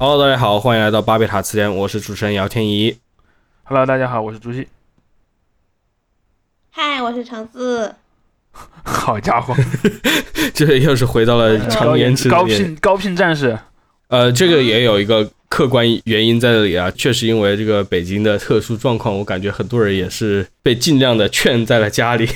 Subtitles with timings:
[0.00, 2.96] Hello，大家好，欢迎来到巴贝塔词典，我是主持人姚天怡。
[3.64, 4.68] Hello，大家好，我是朱熹。
[6.70, 7.96] 嗨，我是橙子。
[8.84, 9.52] 好家伙，
[10.54, 13.58] 这又是回到了常年之高里面聘高聘战士，
[14.06, 22.28] 呃，这个也有一个客观原因在这里啊，确实因为这个北京的特殊状况，我感觉很多人也是被尽量的劝在了家里。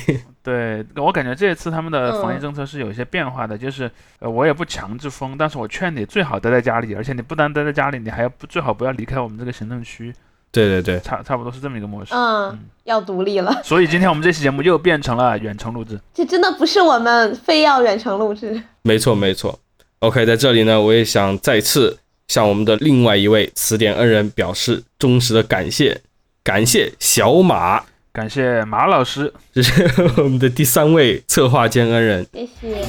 [0.43, 3.89] 对我感觉这一次他们的防疫嗯政策是有一些变化的，就是
[4.19, 10.13] 呃我也不强制封，但是我劝你最好待在家里，而且你不单待在家里，你还要不最好不要离开我们这个行政区，
[10.51, 12.13] 对对对，差差不多是这么一个模式。
[12.13, 13.61] 嗯，要独立了。
[13.63, 15.97] 所以今天我们这期节目又变成了远程录制。
[16.13, 18.61] 这真的不是我们非要远程录制。
[18.81, 19.57] 没错没错。
[19.99, 21.97] OK，在这里呢，我也想再次
[22.27, 26.01] 向我们的另外一位词典恩人表示忠实的感谢，
[26.43, 27.81] 感谢小马，
[28.13, 29.83] 感谢马老师，这是
[30.17, 32.23] 我们的第三位策划兼恩人。
[32.31, 32.85] 谢谢。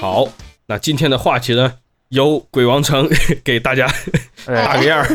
[0.00, 0.28] 好，
[0.66, 1.72] 那今天的话题呢，
[2.10, 3.08] 由鬼王城
[3.42, 3.88] 给大家
[4.46, 5.08] 打哎，个样儿。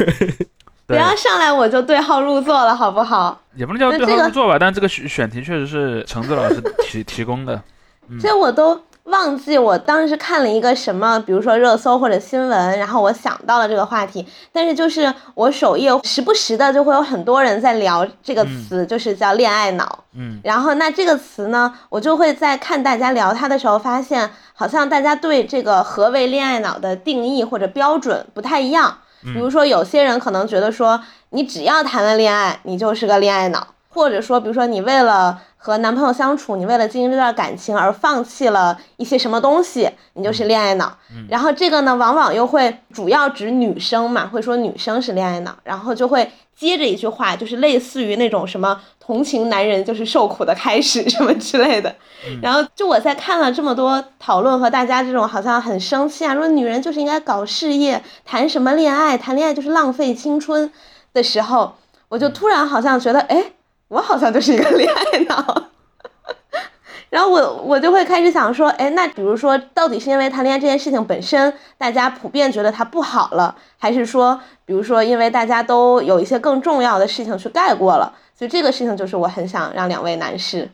[0.85, 3.41] 不，要上来我就对号入座了，好不好？
[3.55, 7.55] 也不能叫对号入座吧，但这个选选题确实是橙子老师提 提供的。
[8.09, 14.25] 嗯这我都忘记我当时看了一个什么，比如说热搜或者新闻，然后我想到了这个话题。
[14.51, 20.03] 但是就是我首页时不时的就会有很多人在聊这个词，就是叫恋爱脑。
[20.13, 28.97] 嗯，然后那这个词呢，我就会在看大家聊它的时候，发现好像大家对这个何为恋爱脑的定义或者标准不太一样。
[29.21, 33.67] 比如说，有些人可能觉得说，你只要谈了恋爱，你就是个恋爱脑，
[33.97, 40.95] 或者说，比如说你为了和男朋友相处，你为了经营这段感情而放弃了一些什么东西，你就是恋爱脑。
[41.27, 51.95] 然后这个呢，往往又会主要指女生嘛，会说女生是恋爱脑，然后就会接着一句话，就是类似于那种什么同情男人就是受苦的开始什么之类的。
[52.39, 60.71] 然后就我在看了这么多讨论和大家这种好像很生气啊，说女人就是应该搞事业，谈什么恋爱，谈恋爱就是浪费青春
[61.13, 61.73] 的时候，
[62.09, 63.43] 我就突然好像觉得，哎，
[63.87, 65.63] 我好像就是一个恋爱脑。
[67.09, 80.69] 然后我我就会开始想说，哎，那比如说，到底是因为谈恋爱这件事情本身，大家普遍觉得它不好了，还是说，比如说，因为大家都有一些更重要的事情去盖过了，所以这个事情就是我很想让两位男士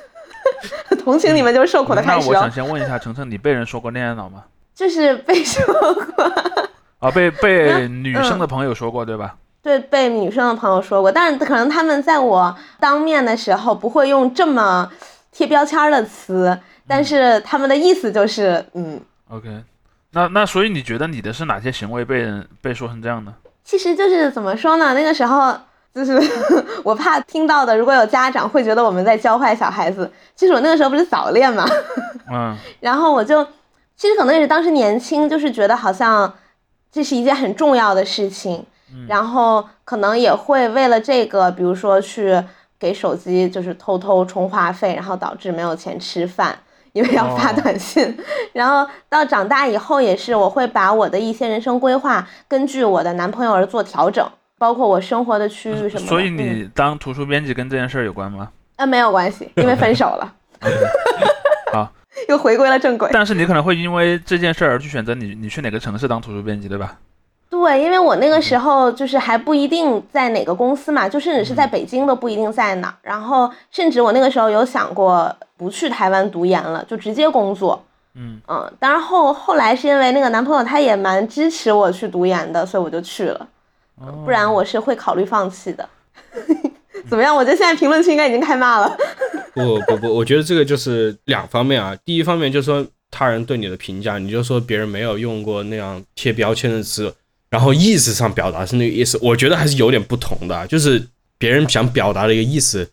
[1.02, 4.44] 同情你们就是受苦的开始哦那我想，先问一下程程，你被人说过恋爱脑吗？
[4.74, 6.24] 就是被说过，
[6.98, 9.36] 啊，被被 嗯女生的朋友说过，对吧？
[9.66, 14.88] 对，被女生的朋友说过，但是可能他们在我当面的时候不会用这么
[15.32, 16.56] 贴标签的词，
[16.86, 19.64] 但是他们的意思就是，嗯，OK，
[20.12, 23.32] 那那所以你觉得你的是哪些行为被人被说成这样的？
[23.64, 24.94] 其实就是怎么说呢？
[24.94, 25.52] 那个时候
[25.92, 26.16] 就是
[26.84, 30.08] 我怕听到的，如果有家长会觉得我们在教坏小孩子。
[30.36, 31.66] 其实我那个时候不是早恋嘛，
[32.30, 33.44] 嗯 然后我就
[33.96, 36.32] 其实可能也是当时年轻，就是觉得好像
[36.92, 38.64] 这是一件很重要的事情，
[39.08, 42.42] 然后可能也会为了这个，比如说去
[42.78, 46.58] 给手机就是偷偷充话费，然后导致没有钱吃饭。
[46.96, 48.16] 因为要发哦短信，
[48.54, 54.26] 然后到长大以后也是，我会把我的一些人生规划根据我的男朋友而做调整，
[54.56, 56.06] 包括我生活的区域什么的。
[56.06, 58.48] 所以嗯你当图书编辑跟这件事儿有关吗？
[58.76, 60.34] 啊没有关系， 因为分手了，
[61.70, 61.92] 好，
[62.30, 63.10] 又回归了正轨。
[63.12, 66.96] 但是你可能会因为这件事儿而去选择你你去哪个城市当图书编辑，对吧？
[67.48, 72.94] 对，因为我那个时候就是还不一定在哪个公司嘛，就甚至是在北京都不一定在哪儿。
[73.02, 77.82] 然后甚至我那个时候有想过不去台湾读研了，就直接工作。
[78.14, 83.48] 嗯嗯，当然后后来是因为那个男朋友他也蛮支持我去读研的，所以我就去了，
[84.00, 85.88] 哦不然我是会考虑放弃的。
[87.08, 87.34] 怎么样？
[87.34, 88.96] 我觉得现在评论区应该已经开骂了。
[89.54, 91.96] 不不不，我觉得这个就是两方面啊。
[92.04, 97.14] 第一方面就是说他人对你的评价，你就说别人没有用过那样贴标签的词，
[97.56, 100.66] 然后意思上表达是那个意思，我觉得还是有点不同的。
[100.66, 101.02] 就是
[101.38, 102.86] 别人想表达的一个意思，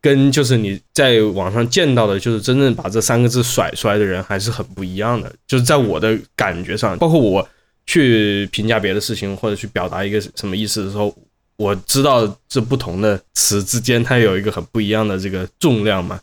[0.00, 5.34] 跟就是你在网上见到的，就是真正把这三个字甩出来的人，还是很不一样的。
[5.48, 7.48] 就是在我的感觉上，包括我
[7.84, 11.12] 去评价别的事情或者去表达一个什么意思的时候，
[11.56, 16.20] 我知道这不同的词之间它有一个很不一样的这个重量嘛。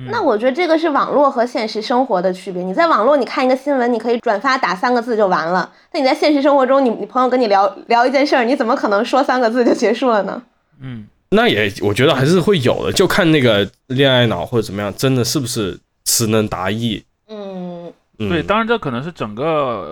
[0.00, 2.62] 嗯那我觉得这个是网络和现实生活的区别。
[2.62, 5.68] 你在网络你看一个新闻，你可以转发打三个字就完了。
[5.90, 10.40] 但你在现实生活中，你你朋友跟你聊聊一件事儿，你怎么可能说三个字就结束了呢？
[10.80, 17.02] 嗯，那也我觉得还是会有的，就看那个恋爱脑或者怎么样，真的是不是词能达意。
[17.28, 19.44] 嗯，嗯，对，当然这可能是整个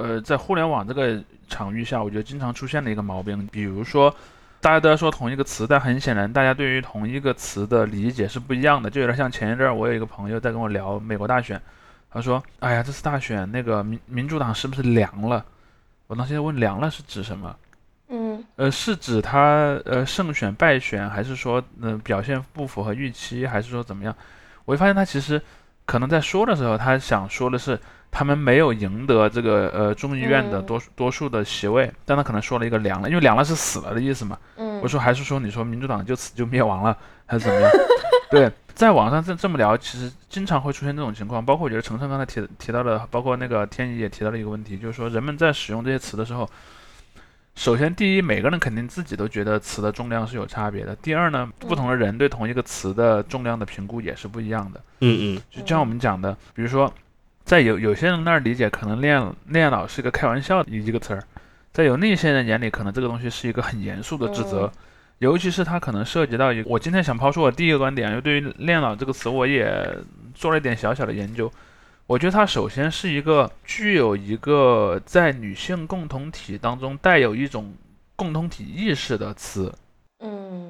[0.05, 4.15] 呃在互联网这个场域下，我觉得经常出现的一个毛病，比如说。
[4.61, 8.91] 大家都在说同一个词，但很显然，大家对于同一个词的理解是不一样的。
[8.91, 11.61] 就有点像前一阵儿，我有一个朋友在跟我聊美国大选，
[12.11, 15.45] 他说：“哎呀，这次大选那个民民主党是不是凉了？”
[16.09, 17.57] 我当时就问凉了是指什么？
[18.09, 24.15] 嗯呃，是指他呃胜选败选，还是说呃表现不符合预期，还是说怎么样？
[24.65, 25.41] 我会发现他其实
[25.85, 27.79] 可能在说的时候，他想说的是
[28.17, 34.39] 他们没有赢得这个呃众议院的嗯多数多数的席位，但他可能说了一个凉了，因为凉了是死了的意思嘛。
[34.57, 36.97] 嗯我说还是说你说民主党就此就灭亡了，
[37.27, 37.71] 还是怎么样？
[38.31, 41.45] 对，在网上这这么聊，其实经常会出现这种情况。
[41.45, 46.49] 包括我觉得程程刚才提提到的，包括那个天怡也提到了一个问题，就是说人们在使用这些词的时候，
[47.55, 54.81] 首先第一，每个人肯定自己都觉得词的重量是有差别的；第二呢，不同的人对同一个词的重量的评估也是不一样的。
[55.01, 56.91] 嗯嗯就像我们讲的，比如说，
[57.47, 61.23] 在有有些人那儿理解，可能恋恋爱脑是一个开玩笑的一个词儿，
[61.73, 64.71] 在有那些人眼里，可能这个东西是一个很严肃的指责。
[64.75, 64.81] 嗯，
[65.21, 69.89] 尤其是它可能涉及到一个，我今天想抛出我第一个观点，因为对于恋爱脑这个词，我也
[70.35, 71.51] 做了一点小小的研究。
[72.09, 77.73] 我觉得它首先是一个具有一个在女性共同体当中带有一种
[78.17, 79.73] 共同体意识的词，
[80.19, 80.66] 嗯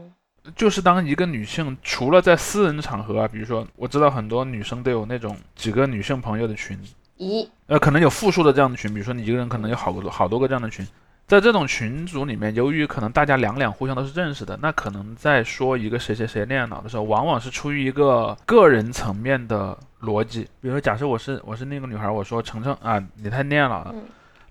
[0.54, 6.78] 就是当一个女性除了在私人场合啊，比如说我知道很多女生都有那种几个女性朋友的群，
[7.18, 10.86] 咦呃，可能有复数的这样的群，比如说你一个人可能有好多好多个这样的群，
[11.26, 24.02] 在这种群组里面，由于可能大家两两互相都是认识的，那可能在说一个谁谁谁恋爱脑的时候，往往是出于一个个人层面的逻辑，比如说假设我是我是那个女孩，我说程程啊，你太恋爱脑了，嗯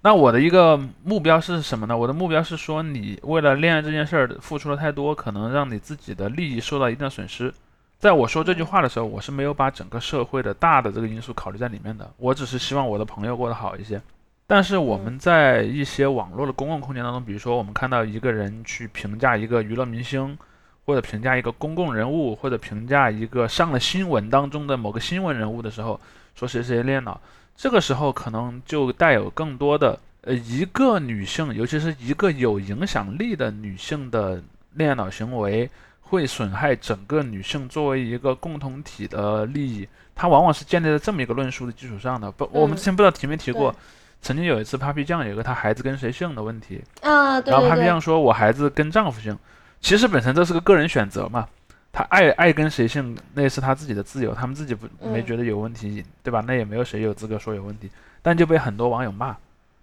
[0.05, 1.97] 那我的一个目标是什么呢？
[1.97, 7.51] 我的目标是说，你为了恋爱这件事儿付出了太多，可能让你自己的利益受到一定的损失。
[7.97, 13.99] 在我说这句话的时候，我是没有把整个社会的大的这个因素考虑在里面的，我只是希望我的朋友过得好一些。
[14.45, 20.37] 但是我们在一些网络的公共空间当中，比如说我们看到一个人去评价一个娱乐明星，
[20.85, 25.99] 或者评价一个公共人物，或者评价一个上了新闻当中的某个新闻人物的时候，
[26.35, 27.19] 说谁谁恋爱脑，
[27.55, 34.41] 这个时候可能就带有更多的呃一个女性，尤其是一个有影响力的女性的
[34.73, 35.69] 恋爱脑行为，
[36.01, 39.87] 会损害整个女性作为一个共同体的利益。
[40.13, 42.31] 它往往是建立在这么一个论述的基础上的。
[42.31, 43.77] 不，我们之前不知道提没提过对，
[44.21, 49.37] 曾经有一次 Papi 酱有一个她孩子跟谁姓的问题，啊，对然后 Papi 酱说我孩子跟丈夫姓，
[49.81, 51.47] 其实本身这是个个人选择嘛。
[51.95, 56.43] 他爱爱跟谁姓，那是他自己的自由，他们自己不没嗯觉得有问题，对吧？
[56.45, 57.89] 那也没有谁有资格说有问题，
[58.21, 59.33] 但就被很多网友骂。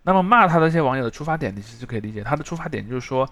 [0.02, 3.26] 那么骂他的这些网友的出发点，你其实可以理解，他的出发点就是说，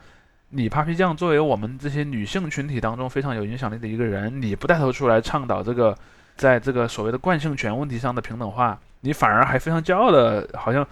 [0.49, 5.95] 你 Papi 酱作为我们这些女性群体当中非常有影响力的一个人，你不带头出来倡导这个，
[6.37, 10.87] 在这个所谓的惯性权问题上的平等化，你反而还非常骄傲的，好像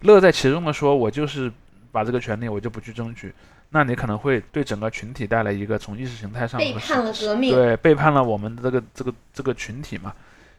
[0.00, 1.50] 乐在其中的说，我就是
[1.90, 3.32] 把这个权利我就不去争取，
[3.70, 10.12] 那你可能会对整个群体带来一个从意识形态上和背叛了革命，对，背叛了我们的这个这个这个群体嘛，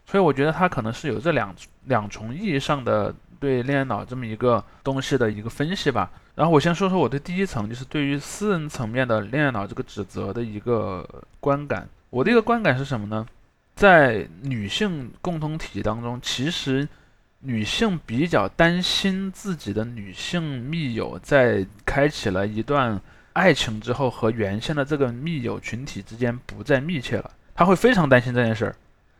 [0.06, 1.54] 所以我觉得他可能是有这两
[1.84, 6.10] 两重意义上的对恋爱脑这么一个东西的一个分析吧。
[6.34, 11.06] 然后我先说说我对第一层，就是对于私人层面的恋爱脑这个指责的一个
[11.40, 11.86] 观感。
[12.08, 13.26] 我的一个观感是什么呢？
[13.74, 16.88] 在女性共同体当中，其实
[17.42, 23.00] 女性比较担心自己的女性密友在开启了一段
[23.32, 28.76] 爱情之后和原先的这个密友群体之间不再密切了，她会非常担心这件事儿。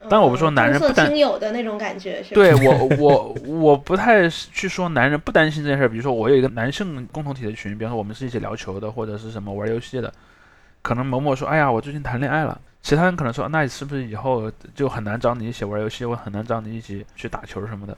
[0.08, 2.34] 但我不说男人不担嗯重色轻友的那种感觉是？
[2.34, 5.88] 对我，我 我不太去说男人不担心这件事儿。
[5.88, 10.12] 比如说，我有一个男性共同体的群，比方说我们是一起聊球的，或者是什么玩游戏的，
[10.82, 17.96] 可能某某说：“哎呀，我最近谈恋爱了。”其他人可能说：“那你是不是以后就很难找你一起玩游戏，我很难找你一起去打球什么的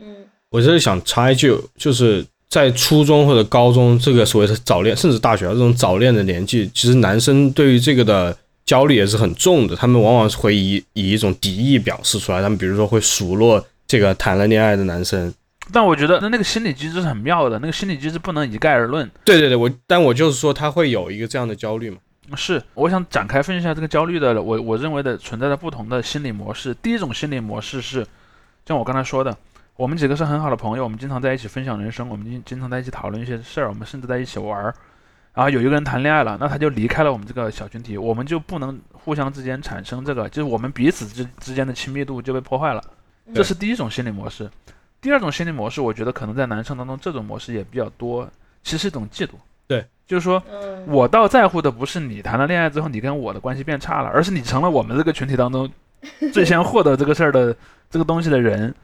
[0.00, 0.16] 嗯
[0.50, 15.32] 我就是想插一句，就是在初中或者高中这个所谓的早恋，甚至大学啊这种早恋的年纪，其实男生对于这个的焦虑也是很重的，他们往往是会以以一种敌意表示出来，他们比如说会数落这个谈了恋爱的男生。？”
[15.72, 19.10] 但我觉得那那个心理机制是很妙的，那个心理机制不能一概而论。
[19.24, 21.96] 对对对，我但我就是说他会有一个这样的焦虑嘛。
[22.36, 26.72] 是，我想展开分析一下这个焦虑的，我我认为的存在的不同的心理模式。
[26.74, 28.06] 第一种心理模式是，
[28.64, 29.36] 像我刚才说的，
[29.76, 34.74] 我们几个是很好的朋友，我们经常在一起分享人生，我们经经常在一起讨论一些事儿，我们甚至在一起玩儿。
[35.34, 42.82] 然后有一个人谈恋爱了，那他就离开了我们这个小群体，我们就不能互相之间产生这个，就是我们彼此之之间的亲密度就被破坏了。
[43.34, 44.50] 这是第一种心理模式。
[44.98, 48.26] 第二种心理模式，我觉得可能在男生当中这种模式也比较多，
[48.62, 49.32] 其实是一种嫉妒。
[49.66, 55.70] 对，就是说，嗯，我倒在乎的不是你谈了恋爱之后你跟我的关系变差了，而是你成了我们这个群体当中
[56.32, 57.54] 最先获得这个事儿的
[57.90, 58.74] 这个东西的人，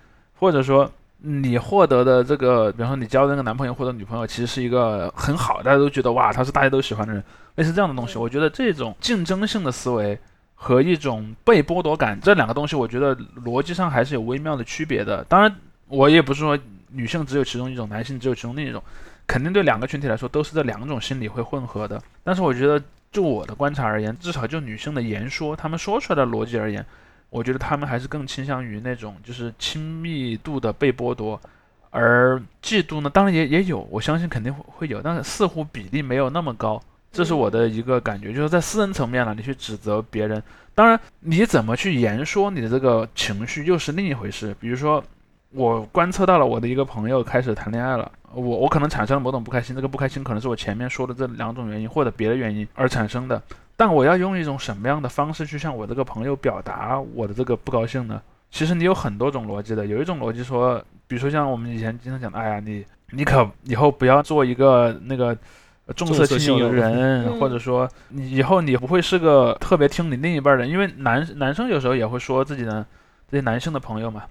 [0.43, 7.23] 或者说你获得的这个，比方说你交的那个男朋友或者女朋友，其实是一个很好，大家都觉得哇他是大家都喜欢的人，
[7.55, 8.19] 类似这样的东西。
[8.19, 10.19] 我觉得这种竞争性的思维
[10.57, 15.23] 和一种被剥夺感，这两个东西我觉得逻辑上还是有微妙的区别的。
[15.29, 15.57] 当然，
[15.87, 16.59] 我也不是说
[16.89, 18.83] 女性只有其中一种，男性只有其中另一种，
[19.29, 22.03] 肯定对两个群体来说都是这两种心理会混合的。
[22.25, 22.83] 但是我觉得，
[23.13, 26.85] 就我的观察而言，至少就女性的言说，她们说出来的逻辑而言，
[27.33, 31.41] 我觉得他们还是更倾向于那种就是亲密度的被剥夺。
[31.95, 40.43] 而嫉妒呢，当然也也有，我相信肯定会会有，但是似乎比例没有那么高，这是我的一个感觉，就是在私人层面了，你去指责别人，
[40.75, 44.57] 当然你怎么去言说你的这个情绪又是另一回事。
[44.59, 45.05] 比如说，
[45.51, 53.43] 我观测到了我的一个朋友开始谈恋爱了，我我可能产生了某种不开心，这个不开心可能是我前面说的这两种原因或者别的原因而产生的，
[53.83, 58.23] 但我要用一种什么样的方式去向我这个朋友表达我的这个不高兴呢？
[58.49, 60.81] 其实你有很多种逻辑的，有一种逻辑说。
[61.09, 65.37] 比如说像我们以前经常讲的，哎呀，你你可以后不要做一个那个
[65.97, 72.87] 重色轻友的人，或者说你以后你不会是个特别听你另一半的，因为男男生有时候也会说自己的
[73.29, 74.23] 这些男性的朋友嘛，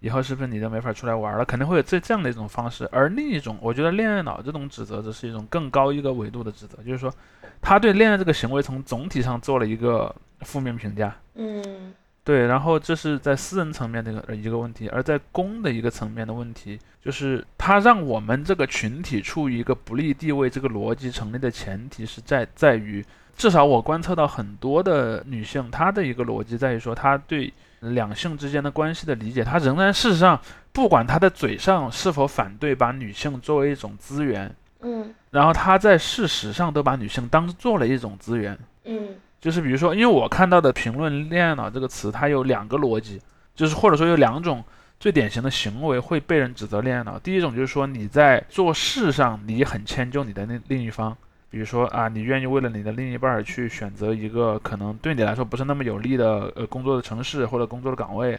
[0.00, 1.44] 以后是不是你就没法出来玩了？
[1.44, 2.88] 肯定会有这这样的一种方式。
[2.90, 7.12] 而另一种，我觉得恋爱脑这种指责，这是一种更高一个维度的指责，就是说
[7.60, 11.14] 他对恋爱这个行为从总体上做了一个负面评价。
[11.34, 11.92] 嗯。
[12.24, 20.50] 对，然后这是在私人层面的一个一个问题，而在公的一个层面的问题，就是他让我们这个群体处于一个不利地位。
[20.50, 23.04] 这个逻辑成立的前提是在在于，
[23.36, 30.40] 至少我观测到很多的女性，她的一个逻辑在于说，她对两性之间的关系的理解，她仍然事实上，
[30.72, 34.52] 不管她的嘴上是否反对把女性作为一种资源，
[34.86, 39.08] 嗯，然后他在事实上都把女性当做了一种资源，嗯。
[39.38, 43.20] 就是比如说，因为我看到的评论“恋爱脑”这个词，它有两个逻辑，
[43.54, 44.64] 就是或者说有两种
[44.98, 47.16] 最典型的行为会被人指责恋爱脑。
[47.18, 51.16] 第一种就是说你在做事上你很迁就你的另另一方，
[51.48, 58.36] 比如说啊，你愿意为了你的另一半去选择一个可能对你来说不是那么有利的呃工作的城市或者工作的岗位，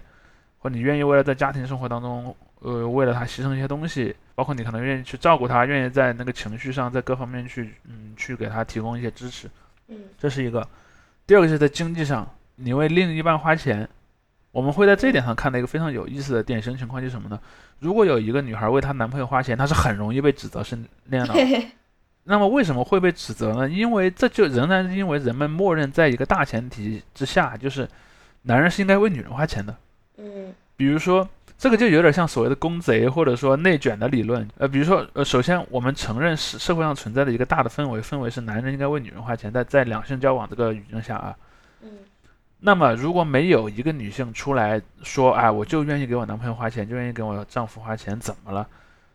[0.60, 9.48] 或你愿意为了在家庭生活当中呃为了他牺牲一些东西，包括你可能愿意去照顾他，愿意在那个情绪上在各方面去嗯去给他提供一些支持，
[9.88, 10.68] 嗯，这是一个。
[11.26, 13.88] 第二个是在经济上，你为另一半花钱，
[14.52, 17.40] 我们会在这一点上看到一个非常有意思的典型情况，就是什么呢？
[17.80, 21.68] 如果有一个女孩为她男朋友花钱，她是很容易被指责是恋爱脑。
[22.24, 23.70] 那么为什么会被指责呢？
[23.70, 27.88] 因为这就仍然是因为人们默认在一个大前提之下，就是
[28.42, 29.76] 男人是应该为女人花钱的。
[30.18, 31.28] 嗯，比如说。
[31.58, 41.36] 这个就有点像所谓的公贼或者说内卷的理论，呃，比如说，呃，首先我们承认是社会上存在的一个大的氛围，氛围是男人应该为女人花钱，在在两性交往这个语境下啊，
[41.82, 41.90] 嗯，
[42.60, 48.68] 那么如果没有一个女性出来说，哎，我就愿意给我男朋友花钱，就愿意给我丈夫花钱，怎么了？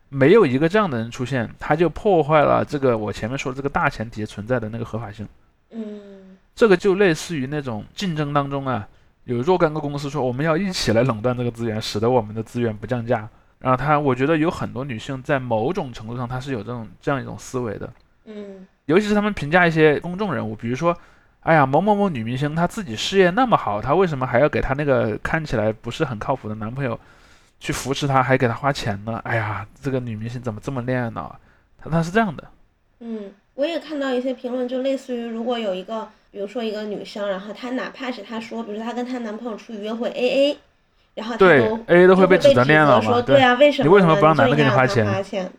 [0.09, 5.25] 没有一个这样的人出现，他就破坏了这个我前面说的这个大前提存在的那个合法性，
[5.71, 8.85] 嗯，这个就类似于那种竞争当中啊。
[9.25, 13.27] 有若干个公司说我们要一起来垄断这个资源，使得我们的资源不降价。
[13.59, 17.89] 然后他，我觉得有很多女性在某种程度上，她是有这种这样一种思维的。
[18.25, 20.93] 嗯，尤其是他们评价一些公众人物，比如说，
[21.39, 26.99] 哎呀，某某某女明星，她自己事业那么好，她为什么还要给她那个看起来不是很靠谱的男朋友
[27.61, 29.21] 去扶持她，还给她花钱呢？
[29.23, 31.39] 哎呀，这个女明星怎么这么恋爱脑？
[31.81, 32.43] 她她是这样的。
[32.99, 36.09] 嗯，我也看到一些评论，就类似于如果有一个。
[36.33, 40.57] 比如说一个女生，然后她哪怕是她说，比如说她跟她男朋友出去约会 A A，
[41.13, 45.05] 然后她都 A A 都会被指责恋爱说对啊，为什么你为什么不让男的给你花钱？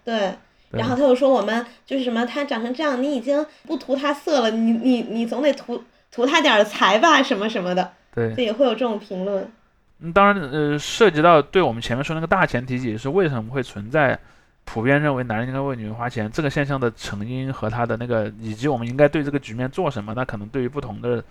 [0.05, 0.35] 对，
[0.73, 7.93] 然后他又说我们就是什么，他长成这样，你已经不图他色了，你你你总得图图他点财吧，什么什么的。
[8.13, 9.49] 对，也会有这种评论。
[10.01, 14.19] 嗯，当然，呃，涉及到对我们前面说那个大前提，也是为什么会存在。
[14.65, 21.23] 普遍认为男人应该为女人花钱，这个现象的成因和他的那个，以及我们应该对这个局面做什么，那可能对于不同的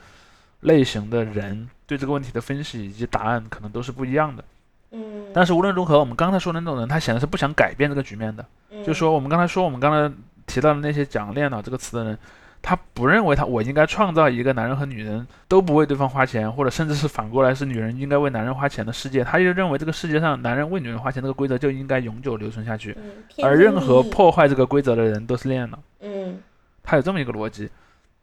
[0.61, 4.43] 类型的人对这个问题的分析以及答案可能都是不一样的。
[4.91, 5.25] 嗯。
[5.33, 8.45] 但是无论如何，我们刚才说的那种人，他显然是不想改变这个局面的。
[8.85, 12.17] 就说我们刚才说，我们刚才提到的那些讲“恋脑”这个词的人。
[12.65, 19.21] 他不认为他我应该创造一个男人和女人都不为对方花钱，或者甚至是反过来是女人应该为男人花钱的世界。
[19.21, 22.97] 他就认为这个世界上男人为女人花钱这个规则就应该永久留存下去，
[23.43, 25.77] 而任何破坏这个规则的人都是恋脑。
[25.99, 26.39] 嗯，
[26.81, 27.69] 他有这么一个逻辑。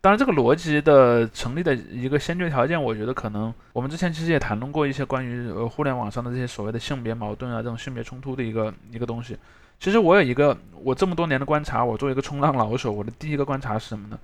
[0.03, 9.37] 当然，这个逻辑的成立的一个先决条件，我觉得可能我们之前其实也谈论过一些关于呃互联网上的这些所谓的性别矛盾啊，这种性别冲突的一个一个东西。
[9.79, 14.19] 其实我有一个，我这么多年的观察，我作为一个冲浪老手，我的第一个观察是什么呢？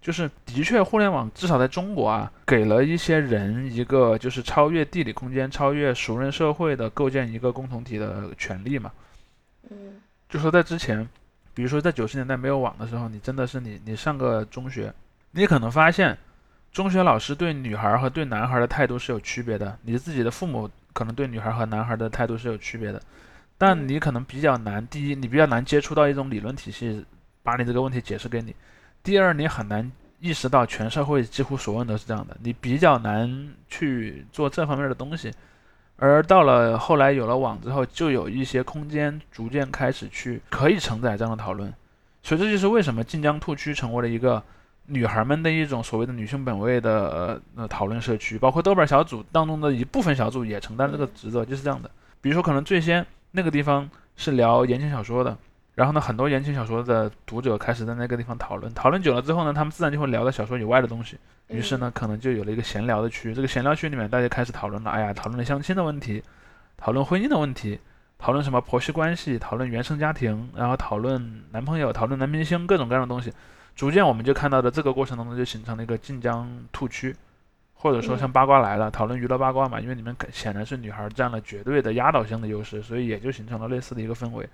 [0.00, 8.92] 就是的确，互联网至少在中国啊，给了一些人一个就是超越地理空间、超越熟人社会的构建一个共同体的权利嘛。
[9.68, 11.06] 嗯，就说在之前，
[11.52, 14.92] 比如说在九十年代没有网的时候，你真的是你你上个中学，
[15.38, 16.18] 你可能发现
[16.72, 23.00] 中学老师对女孩儿和对男孩儿的态度是有区别的，你自己的父母可能对女孩儿和男孩儿的态度是有区别的，
[23.56, 27.06] 但你可能比较难，第一，你比较难接触到一种理论体系，
[27.44, 28.50] 把你这个问题解释给你；
[29.04, 35.32] 第二，你很难意识到全社会几乎所有人都是这样的，你比较难去做这方面的东西。
[35.98, 41.72] 而到了后来有了网之后，就有一些空间逐渐开始去可以承载这样的讨论，
[42.24, 44.42] 所以这就是为什么晋江兔区成为了一个
[44.88, 51.90] 女孩们的一种所谓的女性本位的呃呃讨论社区，包括豆瓣小组当中的一部分小组也承担这个职责，就是这样的。
[52.20, 55.36] 比如说，可能最先那个地方是聊言情小说的，
[55.74, 61.16] 然后呢，很多言情小说的读者开始在那个地方讨论，讨论久了之后呢，他们自然就会聊到小说以外的东西。
[61.48, 63.32] 于是呢，可能就有了一个闲聊的区。
[63.34, 66.22] 这个闲聊区里面，大家开始讨论了，哎呀，讨论了相亲的问题，
[66.76, 67.78] 讨论婚姻的问题，
[68.18, 73.32] 讨论什么婆媳关系，讨论原生家庭，然后讨论男朋友，讨论男明星，各种各样的东西。
[73.78, 77.14] 逐渐我们就看到的这个过程当中，就形成了一个晋江兔区，
[77.74, 84.48] 或者说像八卦来了，讨论娱乐八卦嘛，因为里面显然是女孩占了绝对的压倒性的优势，所以也就形成了类似的一个氛围。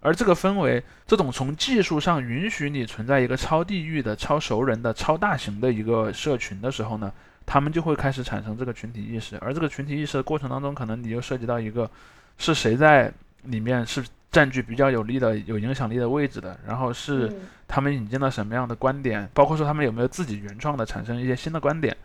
[0.00, 7.12] 而这个氛围，这种从技术上允许你存在一个超地域的、超熟人的、超大型的一个社群的时候呢，
[7.46, 9.38] 他们就会开始产生这个群体意识。
[9.38, 11.88] 而这个群体意识的过程当中，可能你又涉及到一个，
[12.36, 13.12] 是谁在
[13.44, 17.32] 里面是占据比较有利的、有影响力的位置的，然后是
[17.66, 21.96] 他们引进了什么样的观点，包括说他们有没有自己原创的产生一些新的观点，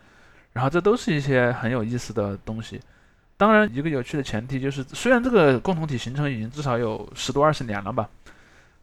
[0.52, 2.80] 然后这都是一些很有意思的东西。
[3.36, 8.08] 当然，一个有趣的前提就是，虽然这个共同体形成已经至少有十多二十年了吧，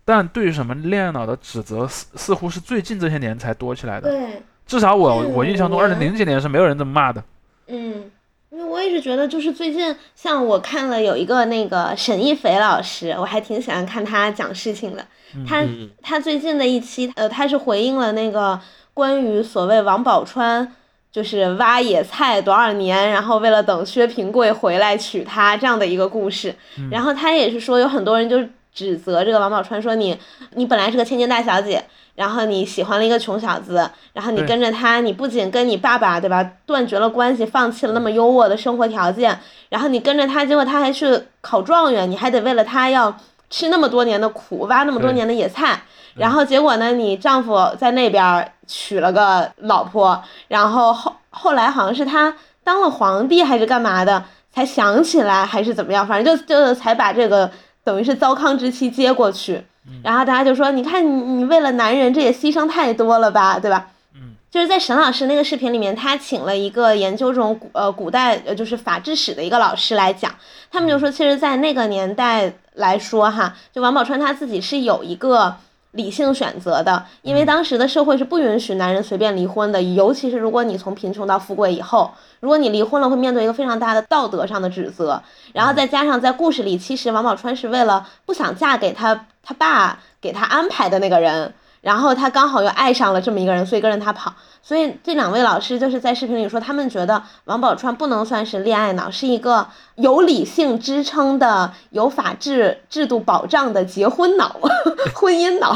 [0.04, 4.10] 但对于什么恋爱脑的指责，似似乎是最近这些年才多起来的。
[4.10, 7.24] 对，至少我我印象中，二零零几年是没有人这么骂的。
[7.68, 8.12] 嗯，
[8.60, 15.06] 因为我也是觉得，就是最近像我看了有一个那个沈一斐老师，我还挺喜欢看他讲事情的。
[15.48, 18.60] 他嗯他最近的一期，呃，他是回应了那个
[18.94, 20.68] 关于所谓王宝钏
[21.10, 26.54] 就是挖野菜多少年，然后为了等薛平贵回来娶她这样的一个故事。
[26.92, 28.44] 然后他也是说，有很多人就
[28.80, 30.18] 指责这个王宝钏说你
[30.54, 31.84] 你本来是个千金大小姐，
[32.16, 39.38] 然后你喜欢了一个穷小子，然后你跟着他，你不仅跟你爸爸对吧断绝了关系，放弃了那么优渥的生活条件，
[39.68, 43.14] 然后你跟着他，结果他还去考状元，你还得为了他要
[43.50, 45.82] 吃那么多年的苦，挖那么多年的野菜，
[46.16, 57.50] 然后结果呢，你丈夫在那边娶了个老婆，然后后后来好像是他当了皇帝还是干嘛的，才想起来还是怎么样，反正就就才把这个
[57.90, 59.60] 等于是糟糠之妻接过去，
[60.04, 63.88] 然后大家就说，你看你你为了男人这也牺牲太多了吧，对吧？
[64.14, 70.32] 嗯，就是在沈老师那个视频里面，他请了一个研究这种古呃古代呃就是法制史的一个老师来讲，
[70.72, 75.56] 他们就说，其实，在那个年代来说哈，就王宝钏她自己是有一个
[75.92, 85.22] 理性选择的，因为当时的社会是不允许男人随便离婚的，尤其是如果你从贫穷到富贵以后，如果你离婚了，会面对一个非常大的道德上的指责，
[85.54, 91.54] 然后再加上在故事里，其实王宝钏是为了不想嫁给他他爸给他安排的那个人。
[91.82, 94.34] 然后他刚好又爱上了这么一个人，所以跟着他跑。
[94.62, 104.60] 所以这两位老师就是在视频里说，他们觉得王宝钏不能算是恋爱脑，是一个有理性支撑的、有法治制度保障的结婚脑、
[105.16, 105.76] 婚姻脑。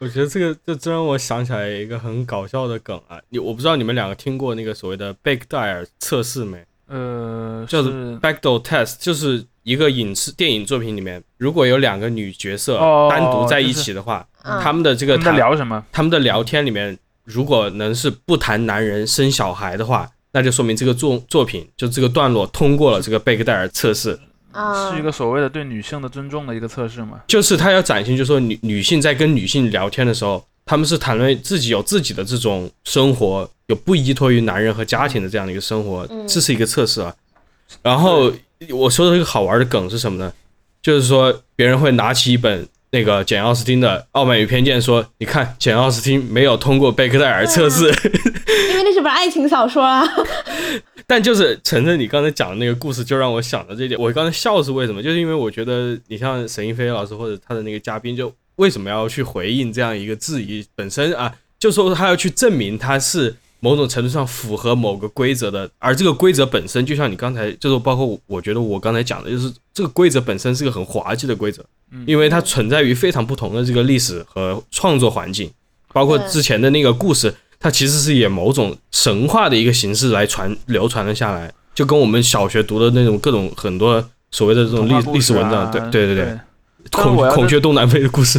[0.00, 3.18] 我觉得这个这真让我想起来一个很搞笑的梗啊！
[3.30, 6.62] 你我不知道你们两个听过那个所谓的贝克戴尔测试没？
[6.86, 15.84] 呃，叫做是 Bechdel test，就是一个影视电影作品里面，如果有两个女角色哦单独在一起的话，嗯他们的这个他们在聊什么？
[15.90, 24.18] 他们的聊天里面，如果能是不谈男人生小孩的话，那就说明这个作作品就这个段落通过了这个贝克戴尔测试。
[24.52, 27.20] 啊，是一个所谓的对女性的尊重的一个测试嘛？
[27.26, 37.12] 就是他要展现，就是说女女性在跟女性聊天的时候，他们是谈论自己有自己的这种生活，有不依托于男人和家庭的这样的一个生活，嗯这是一个测试啊。
[37.82, 38.32] 然后
[38.70, 40.32] 我说的一个好玩的梗是什么呢？
[40.80, 47.86] 就是说别人会拿起一本那个简奥斯汀的《傲慢与偏见》，说你看简奥斯汀没有通过贝克戴尔测试，
[48.70, 50.08] 因为那是本爱情小说啊。
[51.04, 54.00] 但就是承认你刚才讲的那个故事，就让我想到这点。
[54.00, 55.02] 我刚才笑是为什么？
[55.02, 60.64] 就是因为我觉得你像沈一飞老师或者他的那个嘉宾，就为什么要去回应这样一个质疑？
[60.76, 71.64] 本身啊，就说他要去证明他是某种程度上符合某个规则的，而这个规则本身，就像你刚才就是包括我我觉得我刚才讲的，就是这个规则本身是个很滑稽的规则，
[72.06, 75.50] 因为它存在于非常不同的这个历史和创作环境，
[75.94, 77.34] 包括之前的那个故事。
[77.60, 86.24] 它其实是以某种神话的一个形式来传流传了下来，就跟我们小学读的那种各种很多所谓的这种历历史文章，对对对。
[86.26, 86.38] 对，
[86.92, 88.38] 孔孔雀东南飞的故事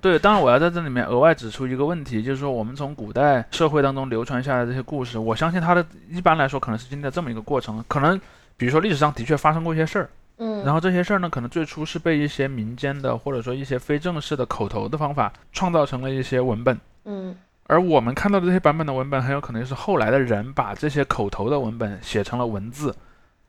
[0.00, 8.20] 对，当然我要在这里面额外指出一个问题，就是说我们从古代社会当中流传下来的这些故事，我相信它的一般来说可能是经历了这么一个过程，可能
[8.56, 17.34] 比如说历史上的确发生过一些事儿，嗯，然后这些事儿呢，可能最初是被一些民间的或者说一些非正式的口头的方法创造成了一些文本，嗯。
[17.68, 22.94] 而我们看到的这些版本的文本，很有可能是后来的人把这些口头的文本写成了文字，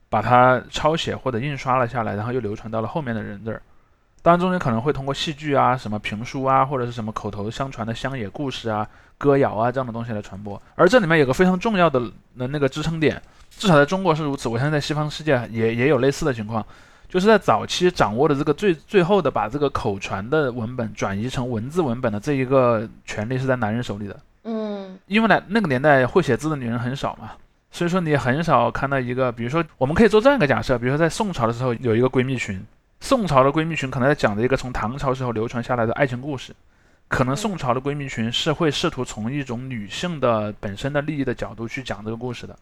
[0.10, 3.62] 把它抄写或者印刷了下来，然后又流传到了后面的人这儿。
[4.22, 8.86] 当然，中间可能会通过戏剧啊、什么评书啊，或者是什么口头相传的乡野故事啊、
[9.18, 10.62] 歌谣啊这样的东西来传播。
[10.76, 12.00] 而这里面有个非常重要的
[12.38, 16.66] 的那个支撑点，至少在中国是如此，我相信在西方世界也 也有类似的情况，
[17.08, 24.20] 就是在早期掌握的这个最最后的把这个口传的文本转移成文字文本的这一个权利是在男人手里的。
[24.44, 27.32] 嗯因为呢那个年代会写字的女人很少嘛，
[27.72, 32.62] 所以说你也很少看到一个，比如说我们可以做这样一个假设，比如说在宋朝的时候有一个闺蜜群，
[33.00, 36.54] 宋朝的闺蜜群可能在讲的一个从唐朝时候流传下来的爱情故事，
[37.08, 42.58] 可能宋朝的闺蜜群是会试图从一种女性的本身的利益的角度去讲这个故事的，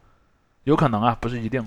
[0.64, 1.66] 有可能啊，不是一定，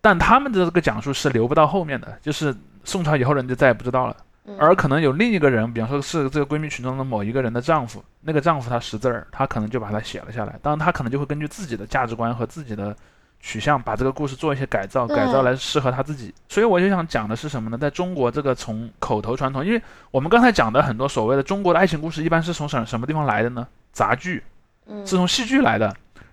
[0.00, 4.16] 但他们的这个讲述是留不到后面的，就是宋朝以后人就再也不知道了。
[4.46, 10.58] 嗯，而可能有另一个人，比方说是这个闺蜜群中的某一个人的丈夫，那个丈夫他识字儿，他可能就把它写了下来。
[10.62, 12.96] 当然，他可能就会根据自己的价值观和自己的
[13.40, 16.34] 取向，把这个故事做一些改造，改造来适合他自己。
[16.48, 17.78] 所以我就想讲的是什么呢？
[17.78, 23.66] 在中国这个从口头传统，因为我们刚才讲的很多所谓的中国的爱情故事，一般是从什什么地方来的呢？
[23.92, 24.42] 杂剧，
[24.86, 25.86] 嗯是从戏剧来的。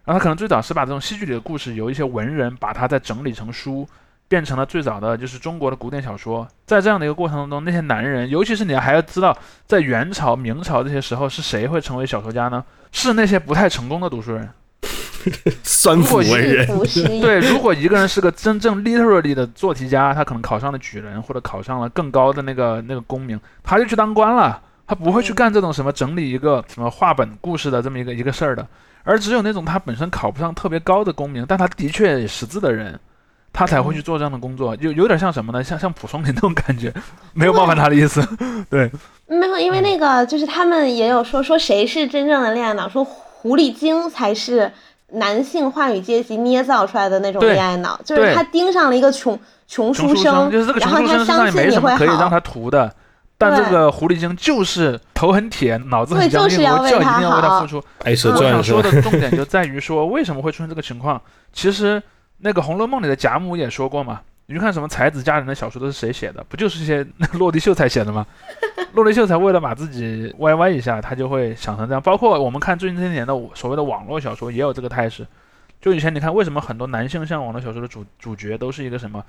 [0.06, 3.88] 然后他可能最早是把这种戏剧里的故事，由一些文人把它再整理成书，
[4.28, 6.46] 变成了最早的就是中国的古典小说。
[6.66, 12.66] 在这样的一个过程当中，那些男人，尤其是你还要知道，在元朝、明朝这些时候，是谁会成为小说家呢？
[12.92, 14.50] 是那些不太成功的读书人。
[15.64, 16.68] 酸腐文人，
[17.22, 28.68] 对，如果一个人是个真正 literally 的做题家，他可能考上了举人，或者考上了更高的那个那个功名，他就去当官了，他不会去嗯干这种什么整理一个什么话本故事的这么一个一个事儿的。
[29.04, 32.98] 而只有那种他本身考不上特别高的功名，但他的确识字的人，
[33.52, 35.62] 他才会去做这样的工作，有有点像什么呢？
[35.62, 36.94] 像像蒲松龄那种感觉，
[37.34, 38.26] 没有冒犯他的意思。
[38.70, 38.90] 对
[39.28, 44.72] 没有，因为那个就是他们也有说说谁是真正的恋爱脑，说狐狸精才是
[45.14, 52.94] 男性话语阶级捏造出来的那种恋爱脑，就是他盯上了一个穷穷穷书生，就是这个然后他穷书生身上相信你也没什么会，可以让他图的。
[53.36, 57.78] 但这个狐狸精就是头很铁，脑子很僵硬，就是要为我就一定他好要为他付出。
[57.78, 58.42] 我？
[58.42, 61.22] 想说的重点就在于说，为什么会出现这个情况？
[61.52, 62.02] 其实
[62.38, 64.22] 那个《红楼梦》里的贾母也说过嘛，
[64.54, 66.46] 你去看什么才子佳人的小说都是谁写的？
[66.48, 68.24] 不就是一些 落地秀才写的吗？
[68.94, 72.00] 落地秀才为了把自己歪歪一下，他就会想成这样。
[72.00, 75.26] 包括我们看最近这些年的所谓的网络小说，也有这个态势。
[75.82, 79.26] 就以前你看，为什么很多男性向网络小说的主主角都是一个什么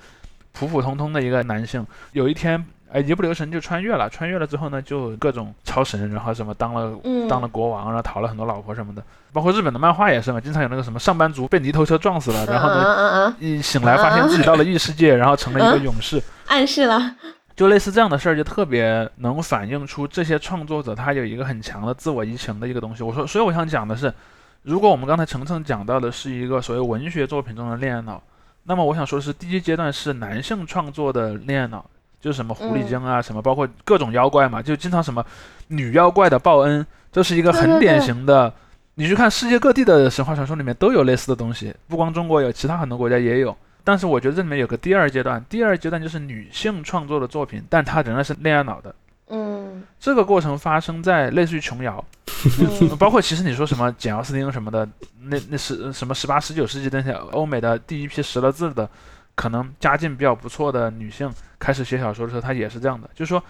[0.51, 1.83] 普普通通的一个男性？
[2.11, 9.03] 有一天，哎，一不留神就穿越了，穿越了之后呢，就各种超神，然后什么当了嗯，当了国王，然后讨了很多老婆什么的。
[9.33, 17.15] 包括日本的漫画也是嘛，经常有那个什么上班族被泥头车撞死了，然后嗯呢，一醒来发现自己到了异世界，然后成了一个勇士，暗示了，
[17.55, 23.03] 就类似这样的事儿，就特别能反映出这些创作者他有一个很强的自我移情的一个东西。
[23.03, 24.13] 我说，所以我想讲的是，
[24.61, 28.23] 如果我们刚才程程讲到的是一个所谓文学作品中的恋爱脑，
[28.63, 31.85] 那么我想说的是，第一阶段是男性创作的恋爱脑。
[32.25, 35.23] 就是什么狐狸精啊，什么包括各种妖怪嘛，就经常什么
[35.67, 38.51] 女妖怪的报恩，这是一个很典对型的。
[38.95, 43.55] 你去看世界各地的神话传说里面都有类似的东西，不光中国有，其他很多国家也有。
[43.83, 48.95] 但是我觉得这里面有个第二阶段，第二阶段就是女性创作的作品，但它仍然是恋爱脑的。
[49.27, 52.03] 嗯这个过程发生在类似于琼瑶，
[52.81, 54.87] 嗯包括其实你说什么简奥斯汀什么的，
[55.21, 58.89] 那那是什么十八十九世纪那些欧美的第一批识了字的，
[59.35, 63.43] 可能家境比较不错的女性开始写小说的时候，她也是这样的，就是说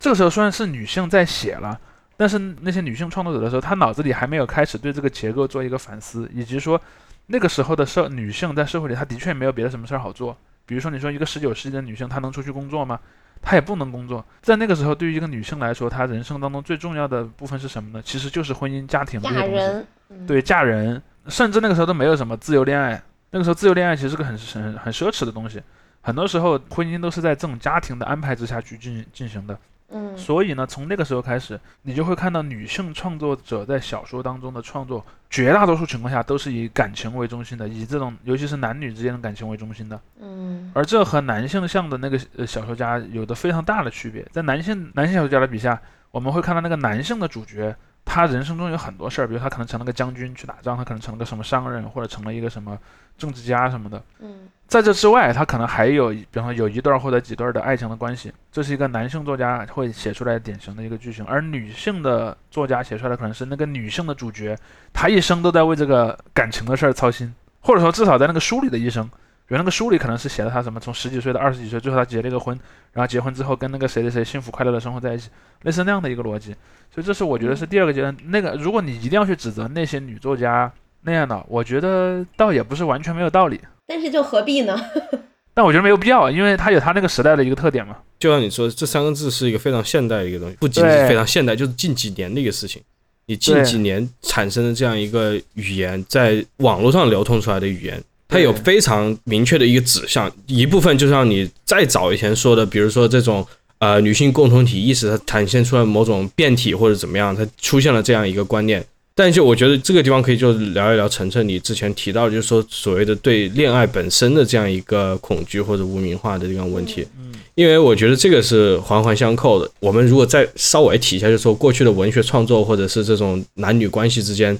[0.00, 1.78] 这个时候虽然是女性在写了，
[2.16, 6.80] 但是那些女性创作者的时候，她脑子里还没有开始对这个结构做一个反思，以及说
[7.26, 10.36] 那个时候的社女性在社会里，她的确没有别的什么事儿好做。
[10.64, 12.98] 比如说，你说一个十九世纪的女性，她能出去工作吗？
[13.40, 14.24] 她也不能工作。
[14.42, 18.02] 在那个时候，对于一个女性来说，她人生当中最重要的部分是什么呢？
[18.04, 20.26] 其实就是婚姻、家庭这些东西。
[20.26, 23.00] 对，嫁人，甚至那个时候都没有什么自由恋爱。
[23.30, 25.62] 那个时候自由恋爱其实是个很很很奢侈的东西，
[26.00, 29.58] 很多时候婚姻都是在这种家庭的安排之下去进进行的。
[29.88, 40.00] 嗯所以呢，从那个时候开始，你就会看到女性创作者在小说当中的创作，绝大多数情况下都是以感情为中心的，以这种尤其是男女之间的感情为中心的。
[40.20, 44.26] 嗯而这和男性向的那个呃小说家有着非常大的区别。
[44.32, 52.78] 在男性男性小说家的笔下，我们会看到那个男性的主角他人生中有很多事儿，比如他可能成了个将军去打仗，他可能成了个什么商人，或者成了一个什么
[53.18, 54.02] 政治家什么的。
[54.20, 64.58] 嗯在这之外，他可能还有，比方说有一段或者几段的爱情的关系，这是一个男性作家会写出来典型的一个剧情，而女性的作家写出来的可能是那个女性的主角，
[64.92, 69.08] 她一生都在为这个感情的事儿操心，或者说至少在那个书里的一生，
[69.48, 72.58] 比如那个书里可能是写了他什么从十几岁到二十几岁，最后他结了一个婚，
[72.92, 75.28] 然后结婚之后跟那个谁谁谁幸福快乐的生活在一起，
[75.62, 76.54] 类似那样的一个逻辑，
[76.92, 78.16] 所以这是我觉得是第二个阶段。
[78.26, 80.70] 那个如果你一定要去指责那些女作家
[81.02, 83.60] 那样的，我觉得倒也不是完全没有道理。
[83.86, 84.76] 但是就何必呢？
[85.54, 87.96] 但我觉得没有必要，因为它有它那个时代的一个特点嘛。
[88.18, 92.82] 就像你说，这三个字是一个非常现代的一个东西，不仅是非常现代，就是近几年的一个事情。
[93.26, 100.30] 你近几年产生的这样一个语言，在网络上流通出来的语言，它有非常明确的一个指向。
[100.46, 103.46] 一部分就像你再早以前说的，比如说这种
[103.78, 108.84] 呃女性共同体意识，它展现出来某种变体或者怎么样，它出现了这样一个观念。
[109.18, 117.06] 但就我觉得这个地方可以就聊一聊晨晨你之前提到，就是说所谓的对恋爱本身的这样一个恐惧或者无名化的这样问题。
[117.18, 119.70] 嗯，因为我觉得这个是环环相扣的。
[119.80, 124.54] 我们如果再稍微提一下，就是说过去的文学创作或者是这种男女关系之间，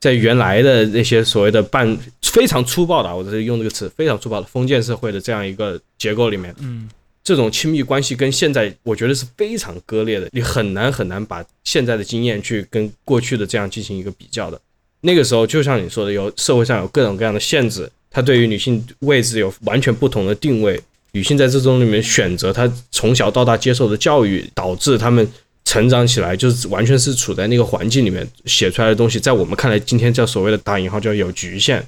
[0.00, 6.88] 在原来的那些所谓的半非常粗暴的啊，我这里用这个词非常粗暴的封建社会的这样一个结构里面，嗯，
[7.22, 14.58] 这种亲密关系跟现在我觉得是非常割裂的，你很难很难把现在的经验去跟过去的这样进行一个比较的。
[15.02, 20.80] 那个时候，就像你说的，有社会上有各种各样的限制，它对于女性位置有完全不同的定位。
[21.12, 25.26] 女性在这种里面选择她从小到大接受的教育，导致她们
[25.70, 31.80] 成长起来就是完全是处在那个环境里面写出来的东西，在我们看来，今天叫所谓的打引号叫有局限，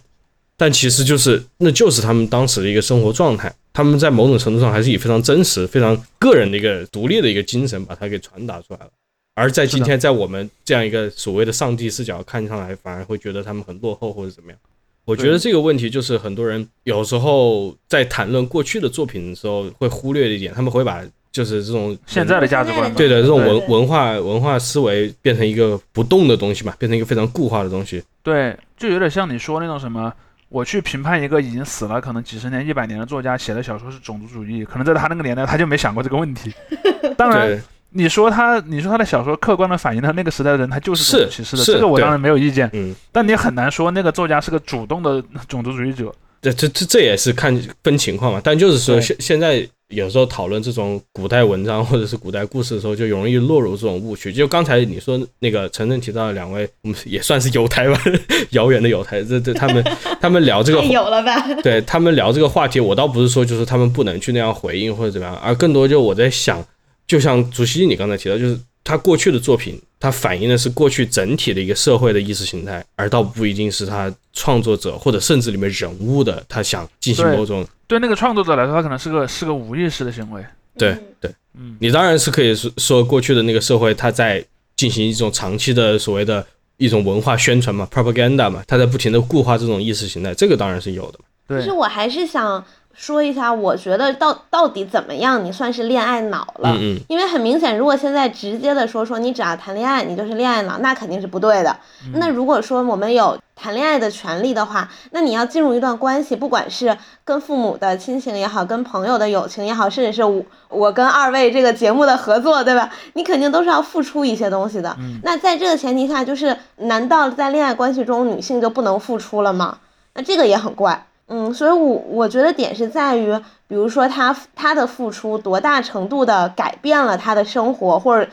[0.56, 3.52] 但其实就是那就是他们当时的一个生活状态。
[3.72, 8.88] 他们在某种程度上还是以非常真实、非常个人的一个独立的一个精神把它给传达出来了。
[9.34, 14.58] 而在今天，在我们这样一个所谓的上帝视角看上来，反而会觉得他们很落后或者怎么样。
[15.04, 28.04] 我觉得这个问题就是很多人有时候在谈论过去的作品的时候会忽略的一点，他们会把就是这种现在的价值观嘛，对的这种文文化文化思维变成一个不动的东西嘛，变成一个非常固化的东西。
[28.22, 30.12] 对，就有点像你说那种什么，
[30.50, 36.52] 我去评判一个已经死了可能几十年、一百年的作家写的小说是种族主义，可能在他那个年代他就没想过这个问题。
[37.16, 42.68] 当然，你说他，你说他的小说客观的反映了那个时代的人，他就是种族歧视的，这个我当然没有意见。
[42.74, 46.14] 嗯，但你很难说那个作家是个主动的种族主义者。
[46.42, 48.40] 这这这这也是看分情况嘛。
[48.44, 54.32] 但就是说现现在有时候讨论这种古代文章或者是古代故事的时候，就容易落入这种误区。
[54.32, 58.02] 就刚才你说那个晨晨提到的两位，我们也算是犹太吧，
[58.50, 59.84] 遥远的犹太，这这他们
[60.20, 61.46] 他们聊这个太有了吧？
[61.62, 66.64] 对他们聊这个话题，我倒不是说就是他们不能去那样回应或者怎么样，而更多就我在想，
[67.06, 80.44] 就像主席你刚才提到，就是他过去的作品，它反映的是过去整体的一个社会的意识形态，而倒不一定是他创作者或者甚至里面人物的他想进行某种对那个创作者来说，他可能是个是个无意识的行为。
[80.76, 81.02] 对嗯。
[81.20, 84.44] 对，嗯，你当然是可以说说过去的那个社会，他在
[84.76, 86.44] 进行一种长期的所谓的
[86.78, 91.18] 一种文化宣传嘛，propaganda 嘛，他在不停的固化这种意识形态，这个当然是有的
[91.48, 96.70] 其实，我还是想说一下，我觉得到到底怎么样，你算是恋爱脑了？
[96.70, 101.76] 嗯嗯，因为很明显，如果现在直接的说说你只要谈恋爱，你就是恋爱脑，那肯定是不对的。
[102.06, 112.90] 嗯那如果说我们有谈恋爱的权利的话，那你要进入一段关系，不管是跟父母的亲情也好，跟朋友的友情也好，甚至是我我跟二位这个节目的合作，对吧？
[113.14, 114.94] 你肯定都是要付出一些东西的。
[114.98, 119.78] 嗯那在这个前提下，就是难道在恋爱关系中女性就不能付出了吗？
[120.14, 121.06] 那这个也很怪。
[121.28, 123.32] 嗯，所以我我觉得点是在于，
[123.66, 128.30] 比如说他他的付出多大程度的改变了他的生活，或者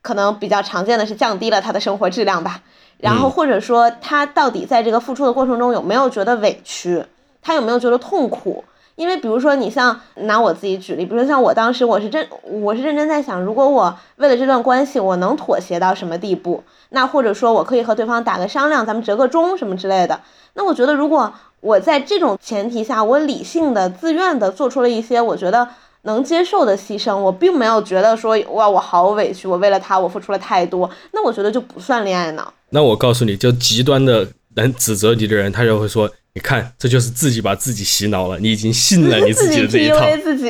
[0.00, 2.62] 可能比较常见的是降低了他的生活质量吧。
[2.96, 7.04] 然后嗯或者说他到底在这个付出的过程中有没有觉得委屈，
[7.42, 8.64] 他有没有觉得痛苦？
[9.00, 20.20] 因为比如说你像拿我自己举例，比如说像我当时我是真我是认真在想，如果我为了这段关系我能妥协到什么地步，那或者说我可以和对方打个商量，咱们折个中什么之类的。
[20.52, 21.32] 那我觉得如果
[21.62, 25.66] 我在这种前提下，我理性的、自愿的做出了一些我觉得
[26.02, 32.52] 能接受的牺牲，我并没有觉得说哇我好委屈，我为了他我付出了太多，那我觉得就不算恋爱脑。
[32.68, 39.98] 那我告诉你，就极端的能指责你的人，他就会说：“你看，这就是自己把自己洗脑了，你已经信了你自己的这一套。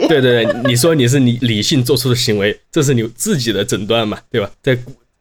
[0.08, 4.50] 对对对，你说你是你理性做出的行为，这是你自己的诊断嘛，对吧？
[4.62, 4.78] 在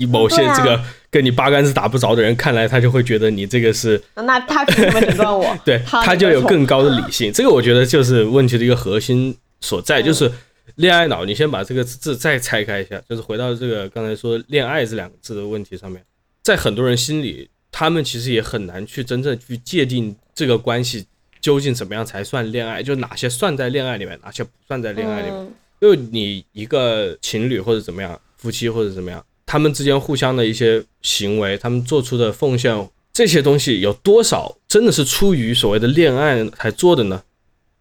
[0.07, 5.53] 某些这个跟你八竿子打不着的人看来，他就会觉得你这个是那他凭什么诊断我？
[5.65, 7.31] 对，他他就有更高的理性。
[7.33, 10.31] 这个我觉得就是问题的一个核心所在，就是
[10.75, 11.25] 恋爱脑。
[11.25, 16.01] 你先把这个字再拆开一下，就是回到这个刚才说“恋爱”这两个字的问题上面。
[16.41, 21.06] 在很多人心里，他们其实也很难去真正去界定这个关系
[21.41, 25.36] 究竟怎么样才算恋爱，就哪些算在恋爱里面，哪些不算在恋爱里面。
[25.36, 37.23] 嗯就你一个情侣或者怎么样，夫妻或者怎么样，他们之间互相的一些行为，他们做出的奉献，这些东西有多少真的是出于所谓的恋爱才做的呢？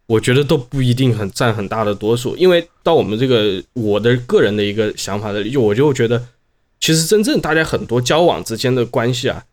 [0.07, 6.25] 我觉得都不一定很占很大的多数，因为到我们这个我的个人的一个想法的理解，我就觉得，
[6.79, 9.43] 其实真正大家很多交往之间的关系啊，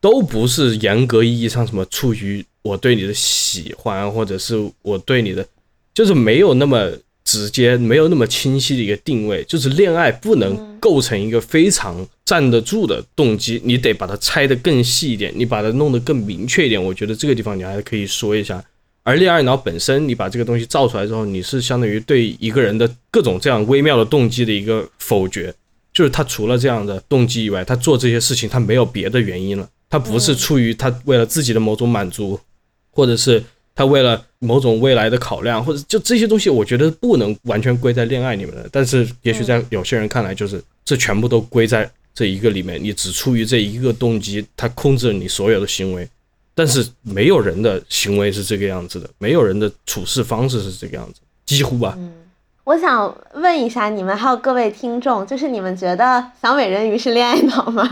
[0.00, 5.46] 都不是严格意义上什么出于我对你的喜欢，或者是我对你的，
[5.94, 6.90] 就是没有那么
[7.24, 16.82] 直接，没有那么清晰的一个定位，就是恋爱不能构成一个非常站得住的动机，你得把它拆得更细一点，你把它弄得更明确一点。
[16.82, 18.62] 我觉得这个地方你还可以说一下。
[19.02, 25.52] 而恋爱脑本身，你把这个东西造出来之后，你是相当于对一个人的各种这样微妙的动机的一个否决，
[25.92, 32.38] 就是他除了这样的动机以外，他做这些事情他没有别的原因了，他不是出于他为了自己的某种满足，
[33.00, 33.42] 或者是
[33.74, 38.68] 他为了某种未来的考量，或者就这些东西，我觉得不能完全归在恋爱里面的。
[38.70, 46.06] 但是也许在有些人看来，就是这全部都归在这一个里面，你只出于这一个动机，他控制了你所有的行为。
[46.54, 51.96] 但是没有人的行为是这个样子的，没有人的处事方式是这个样子，几乎吧。
[52.64, 57.88] 我想问一下你们还有各位听众，就是你们觉得小美人鱼是恋爱脑吗？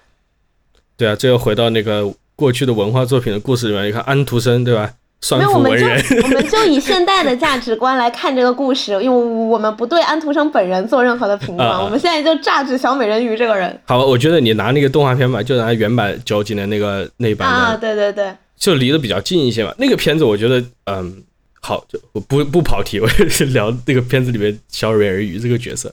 [0.98, 4.92] 对啊，这又回到那个过去的文化作品的故事里面，你看安徒生对吧？
[5.20, 19.74] 酸没有，我们就我们就以现代的价值观来看这个故事，因为我们不对安徒生本人做任何的评论，啊啊我们现在就榨汁小美人鱼这个人好吧，我觉得你拿那个动画片吧，就拿原版九几年那个那版的，啊，对对对，就离得比较近一些嘛。
[19.76, 21.24] 那个片子我觉得，嗯，
[21.60, 25.92] 好，就我不不跑题，我是聊那个片子里面小美人鱼这个角色。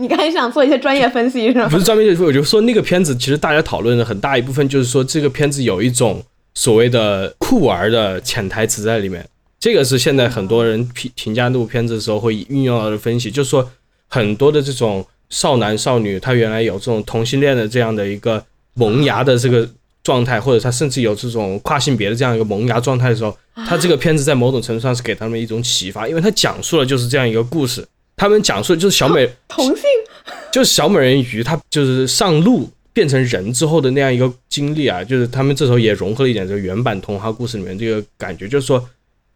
[0.00, 1.78] 你刚才想做一些专业分析是吗不？
[1.78, 9.22] 是专门说，我就说那个片子，其实大家讨论的很大一部分就是说，这个片子有一种所谓的酷儿的潜台词在里面。
[9.58, 13.70] 这个是现在很多人评评价那部片子的时候会运用到的分析，就是说
[14.08, 19.68] 很多的这种少男少女，他原来有这种同性恋的这样的一个萌芽的这个
[20.02, 23.36] 状态，或者他甚至有这种跨性别的这样一个萌芽状态的时候，
[23.68, 27.86] 他这个片子在某种程度上是给他们一种启发，因为他讲述了就是这样一个故事，
[28.20, 29.84] 他们讲述的就是小美 同性
[30.52, 38.86] 就是小美人鱼，她就是上路变成人之后的那样一个经历啊，就是他们这时候也融合了一点这个原版童话故事里面这个感觉，就是说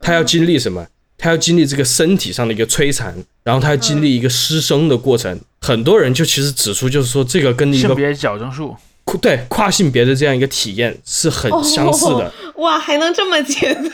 [0.01, 0.87] 她要经历什么？
[1.17, 5.41] 她要经历这个身体上的一个摧残，然后她要经历一个失声的过程。
[5.63, 12.31] 很多人就其实指出，就是说这个跟一个性别矫正术，跨对跨性别的这样一个体验是很相似的。
[12.61, 13.89] 哇，还能这么解读？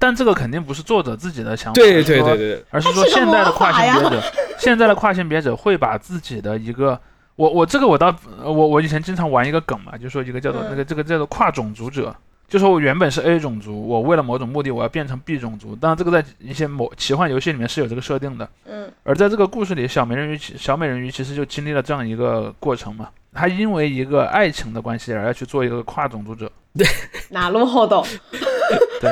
[0.00, 4.22] 但这个肯定不是作者自己的想法，对而是说对对而是说现在的跨性别者，
[4.58, 6.98] 现在的跨性别者会把自己的一个，
[7.36, 8.08] 我我这个我倒
[8.42, 10.66] 呃我我以前经常玩一个梗嘛，就说一个叫做嗯。
[10.70, 12.16] 那个这个叫做跨种族者，
[12.48, 18.90] 就说我原本是 A 种族，我为了某种目的我要变成 B 种族，当然这个在一些某奇幻游戏里面是有这个设定的，嗯。
[19.04, 26.50] 而在这个故事里，小美人鱼小美人鱼其实就经历了这样一个过程嘛，她因为一个爱情的关系而要去做一个跨种族者，
[27.30, 28.04] 哪路后斗？
[29.00, 29.10] 对，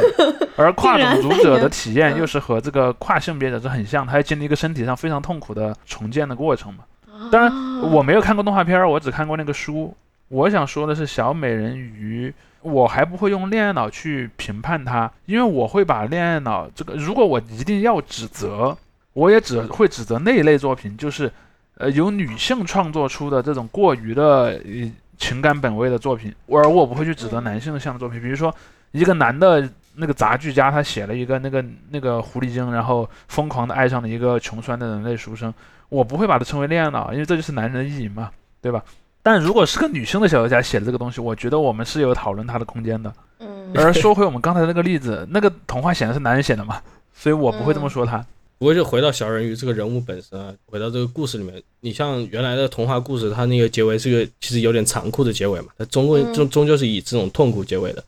[0.57, 6.85] 而跨种族者的体验 嗯又是和这个跨性别者是很像，他要经历一个身体上非常痛苦的重建的过程嘛。
[7.33, 7.53] 当然，
[7.91, 9.95] 我没有看过动画片儿，我只看过那个书。
[10.29, 18.77] 我想说的是，小美人鱼，我还不会用恋爱脑去评判它，因为我会把恋爱脑这个，如果我一定要指责，
[19.15, 21.33] 我也只会指责那一类作品，就是
[21.79, 28.55] 呃由女性创作出的这种过于的呃情感本位的作品，而我不会去指责男性向的作品，比如说
[28.93, 29.67] 一个男的。
[30.01, 35.53] 那个杂剧家他写了一个那个那个狐狸精，然后疯狂的爱上了一个穷酸的人类书生，
[35.89, 38.31] 我不会把它称为恋爱脑，因为这就是男人的意淫嘛，
[38.63, 38.81] 对吧？
[39.25, 43.13] 但如果是个女性的小说家写的这个东西，我觉得我们是有讨论它的空间的。
[43.41, 46.81] 嗯而说回我们刚才那个例子，那个童话显然是男人写的嘛，
[47.13, 48.25] 所以我不会这么说他。
[48.59, 58.05] 不过就回到小人鱼这个人物本身啊，回到这个故事里面，你像原来的童话故事，它那个结尾是个其实有点残酷的结尾嘛，它终归嗯终终究是以这种痛苦结尾的。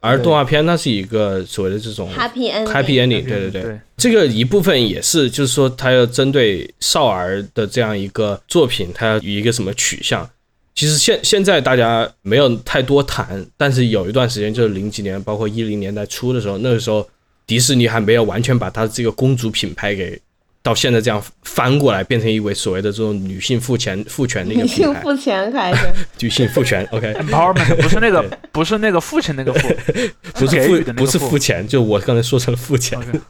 [0.00, 2.66] 而动画片它是一个所谓的这种 Happy ending。
[2.66, 10.28] happy ending，对对对，对，这个一部分也是，就是说它要针对少儿的这样一个作品，它要以一个什么取向。
[10.74, 17.08] 其实现现在大家没有太多谈，但是有一段时间就是零几年，包括一零年代初的时候，那个时候
[17.46, 20.20] 迪士尼还没有完全把它这个公主品牌给
[20.62, 25.86] 到现在这样翻过来，变成一位所谓的这种女性赋权赋权的一个女品牌，性付钱可还是？
[26.18, 29.68] 女性赋权， OK，empowerment 不是那个不是那个父亲那个父，
[30.34, 32.98] 不是给予的那个父不是付钱，就我刚才说成了付钱。
[32.98, 33.20] OK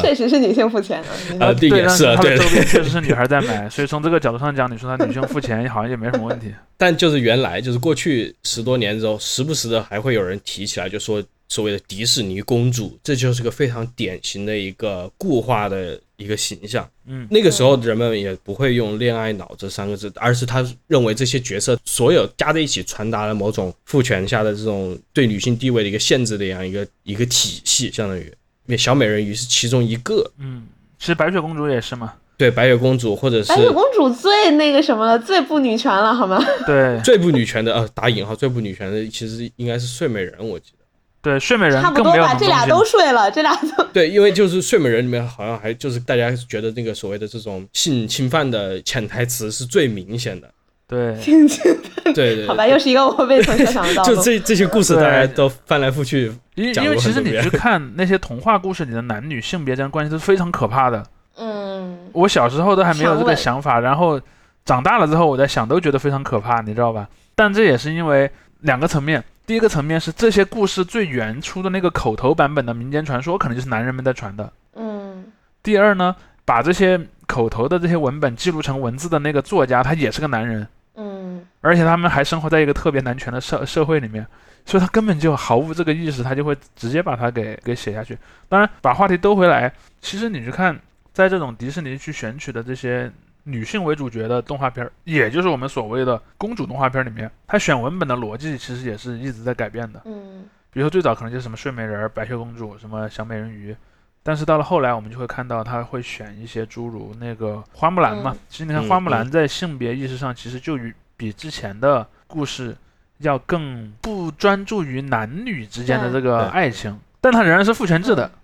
[0.00, 1.08] 确实是女性付钱的。
[1.32, 6.46] 你说呃，对，也是对周边确实是女孩在买，所以从这个角度上讲，你说她女性付钱好像也没什么问题。
[6.76, 11.20] 但就是原来就是过去十多年之后，时不时的还会有人提起来，就说
[11.50, 16.88] 所谓的迪士尼公主，这就是个非常典型的一个固化的一个形象。
[17.06, 28.22] 嗯，那个时候人们也不会用“恋爱脑”这三个字，而是他认为这些角色所有加在一起，传达了某种父权下的这种对女性地位的一个限制的这样一个一个体系，相当于。
[28.66, 30.68] 因为小美人鱼是其中一个，嗯，
[31.00, 32.14] 其实白雪公主也是嘛。
[32.36, 36.40] 对白雪公主或者是白雪公主最那个什么了，最不女权了，好吗？
[36.64, 40.79] 对最不女权的，呃，打引号最不女权的，其实应该是睡美人，我记得。
[41.22, 50.48] 对，睡美人差不多吧，这俩都睡了，这俩都 对，因为就是睡美人里面好像还就是大家觉得那个所谓的这种性侵犯的潜台词是最明显的。
[50.88, 54.16] 对， 性侵犯对对好吧，又是一个我未曾设想的就。
[54.22, 61.04] 这这些故事大家都翻来覆去，因讲因为其实你去看那些童话故事里的男女性别之间关系都是非常可怕的。
[61.36, 64.20] 嗯，我小时候都还没有这个想法，然后
[64.64, 67.06] 长大了之后我在想，都觉得非常可怕，你知道吧？
[67.36, 68.28] 但这也是因为
[68.62, 74.52] 两个层面，第一个层面是这些故事最原初的那个口头版本的民间传说，可能就是男人们在传的。
[74.76, 75.24] 嗯
[75.60, 76.96] 第二呢，把这些
[77.26, 84.24] 口头的这些文本记录成文字的那个作家，他也是个男人，嗯而且他们还生活在一个特别男权的社社会里面，
[84.64, 88.16] 所以他根本就毫无这个意识，他就会直接把它给给写下去。
[88.48, 90.78] 当然，把话题兜回来，其实你去看，
[91.12, 93.10] 在这种迪士尼去选取的这些
[93.44, 100.02] 女性为主角的动画片儿，也就是我们所谓的公主动画片儿里面，它选文本的逻辑其实也是一直在改变的。
[100.04, 103.74] 嗯比如说最早可能就是什么睡美人儿、白雪公主、什么小美人鱼，
[104.22, 108.30] 但是到了后来，我们就会看到她会选一些诸如那个花木兰嘛。
[108.32, 112.76] 嗯其实你看嗯花木兰在性别意识上，其实就与比之前的故事
[113.18, 118.26] 要更不专注于男女之间的这个爱情，但它仍然是父权制的。
[118.28, 118.39] 对，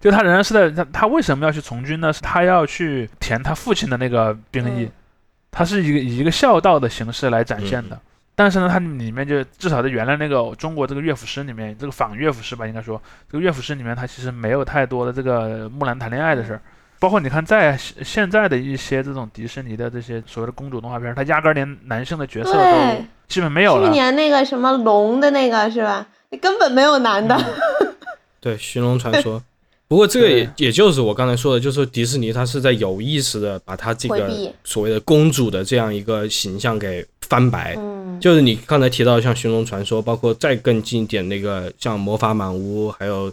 [0.00, 2.12] 就他仍然是在他他为什么要去从军呢？
[2.12, 4.92] 是他要去填他父亲的那个兵役，嗯
[5.50, 7.98] 他是一个以一个孝道的形式来展现的。
[8.34, 16.60] 但是呢，它里面就至少在原来那个中国这个乐府诗里面，这个仿乐府诗吧，应该说这个乐府诗里面，它其实没有太多的这个木兰谈恋爱的事儿。
[17.00, 23.88] 包括你看，在现现在的一些这种迪士尼的这些所谓的公主动画片儿，它压根儿连男性的角色都，基本没有了。
[23.88, 26.06] 去年那个什么龙的那个是吧？
[26.30, 27.36] 你根本没有男的。
[28.38, 29.40] 对《寻龙传说》。
[29.88, 37.74] 不过这个也也就是我刚才说的，就是迪士尼它是在有意识的把它这个所谓的公主的这样一个形象给翻白。
[37.78, 38.20] 嗯。
[38.20, 43.32] 就是你刚才提到像《寻龙传说》，包括再更近一点那个像《魔法满屋》，还有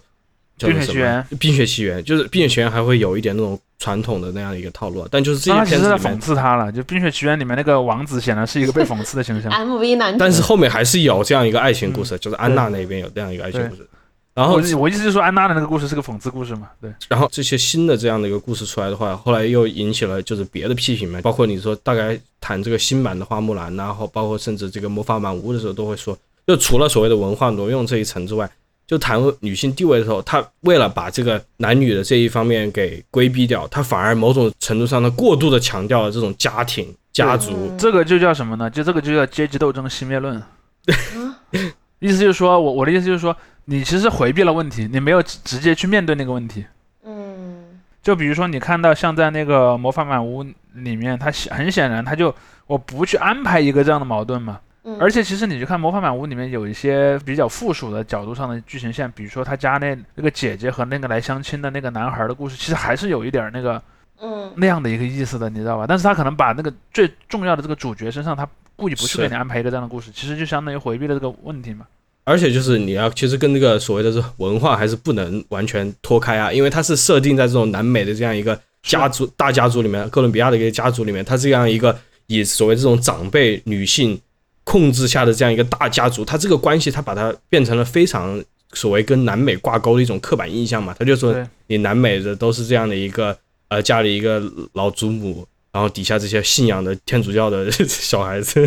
[0.58, 9.51] 叫什么冰雪奇缘《冰雪奇缘》，就是《冰雪奇缘》还会有一点那种传统的那样一个套路，但就是这些片子里面，刺他了，就《冰雪奇缘》里面那个王子显然是一个被讽刺的形象。
[9.51, 12.06] MV 男， 但是后面还是有这样一个爱情故嗯。
[12.06, 13.88] 事，就是安娜那边有这样一个爱情故事。
[14.36, 16.70] 然后我我意思就是说，安娜的那个故事是个讽刺故事嘛？
[16.82, 28.52] 对，然后这些新的这样的一个故事出来的话，后来又引起了就是别的批评嘛，包括你说大概谈这个新版的花木兰，然后包括甚至这个魔法满屋的时候，都会说，就除了所谓的文化挪用这一层之外，
[28.86, 37.54] 就谈女性地位的时候，他为了把这个男女的这一方面给规避掉，他反而某种程度上的过度的强调了这种家庭、家族。
[37.54, 38.70] 嗯这个就叫什么呢？
[38.70, 40.44] 就这个就叫阶级斗争熄灭论。
[42.00, 46.66] 意思就是说，我我的意思就是说，你其实回避了问题，你没有直直接去面对那个问题。
[47.03, 50.43] 嗯就比如说，你看到像在那个魔法满屋
[50.74, 52.34] 里面，他显很显然，他就
[52.68, 54.59] 我不去安排一个这样的矛盾嘛。
[54.84, 63.82] 嗯，而且其实你去看魔法满屋里面有一些比较附属的角度上的剧情线，比如说他家那那个姐姐和那个来相亲的那个男孩的故事，其实还是有一点儿那个
[64.22, 65.86] 嗯那样的一个意思的，你知道吧？
[65.88, 71.88] 但是他可能把那个最重要的这个主角身上，他故意不去给你安排一个这样的故事，其实就相当于回避了这个问题嘛。
[72.26, 81.95] 而且就是你要，其实跟这个所谓的这文化还是不能完全脱开啊，因为它是设定在这种南美的这样一个家族大家族里面，哥伦比亚的一个家族里面，它这样一个
[82.26, 84.19] 以所谓这种长辈女性
[84.63, 91.36] 控制下的这样一个大家族，它这个关系，它把它变成了非常所谓跟南美挂钩的一种刻板印象嘛，他就说
[91.67, 95.47] 你南美的都是这样的一个呃家里一个老祖母。
[95.76, 98.65] 然后底下这些信仰的天主教的 小孩子，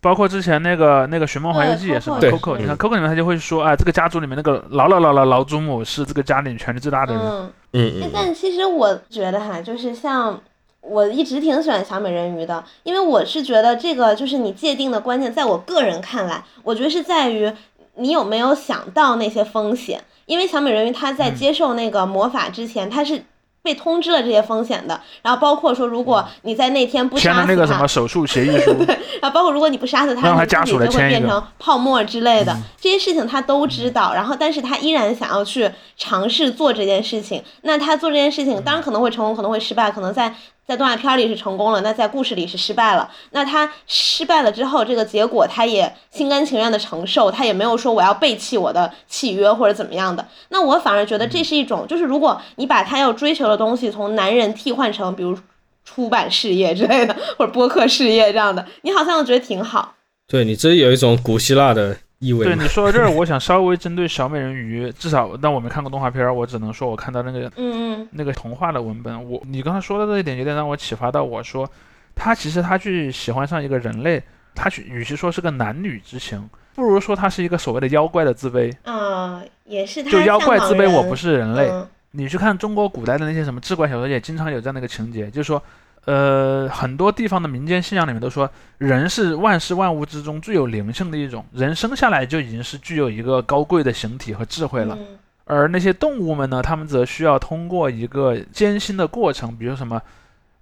[0.00, 7.20] 包括之前那个那个《寻梦环游记》也是嘛，Coco，你看 Coco 里面他就会说，啊，这个家族里面那个老老老老老祖母是这个家里权力最大的人。
[7.24, 7.52] 嗯。
[7.72, 10.40] 嗯但其实我觉得哈，就是像
[10.80, 17.52] 我一直挺喜欢小美人鱼的，因为我是觉得这个就是你界定的关键，在我个人看来，我觉得是在于
[17.96, 20.00] 你有没有想到那些风险。
[20.26, 23.20] 因为小美人鱼她在嗯接受那个魔法之前，她是
[23.64, 25.00] 被通知了这些风险的。
[25.22, 28.70] 然后包括说，如果你在那天不签杀死他了那个什么，手术协议书，
[29.20, 37.42] 啊，包括如果你不杀死他，让他家属来就会签一个嗯变成泡沫之类的，这些事情他都知道，然后但是他依然想要去尝试做这件事情。
[37.62, 40.34] 那他做这件事情，当然可能会成功，可能会失败，可能在
[40.66, 43.10] 在动画片里是成功了，那在故事里是失败了。
[43.32, 50.26] 那他失败了之后，这个结果他也心甘情愿的承受，他也没有说我要背弃我的契约或者怎么样的。
[50.48, 55.38] 那我反而觉得这是一种，就是如果你把他要追求的东西从男人替换成，比如
[55.84, 59.94] 出版事业之类的，或者播客事业这样的，你好像觉得挺好。
[60.26, 71.68] 对你这有一种古希腊的意味对你说到这儿，我想稍微针对小美人鱼，至少但我没看过动画片儿，我只能说我看到那个嗯嗯那个童话的文本，我你刚才说的这一点有点让我启发到我说，
[72.14, 74.22] 他其实他去喜欢上一个人类，
[74.54, 78.72] 他去与其说是个男女之情，不如说他是一个所谓的妖怪的自卑。
[78.84, 81.68] 啊、也是他就妖怪自卑，我不是人类。
[81.68, 81.86] 嗯
[82.16, 85.60] 你去看中国古代的那些什么志怪小说，也经常有这样的一个情节，就是说，
[86.06, 94.96] 呃，很多地方的民间信仰里面都说，人是万事万物之中最有灵性的一种，人生下来就已经是具有一个高贵的形体和智慧了。
[94.98, 100.00] 嗯而那些动物们呢，他们则需要通过一个艰辛的过程，比如什么，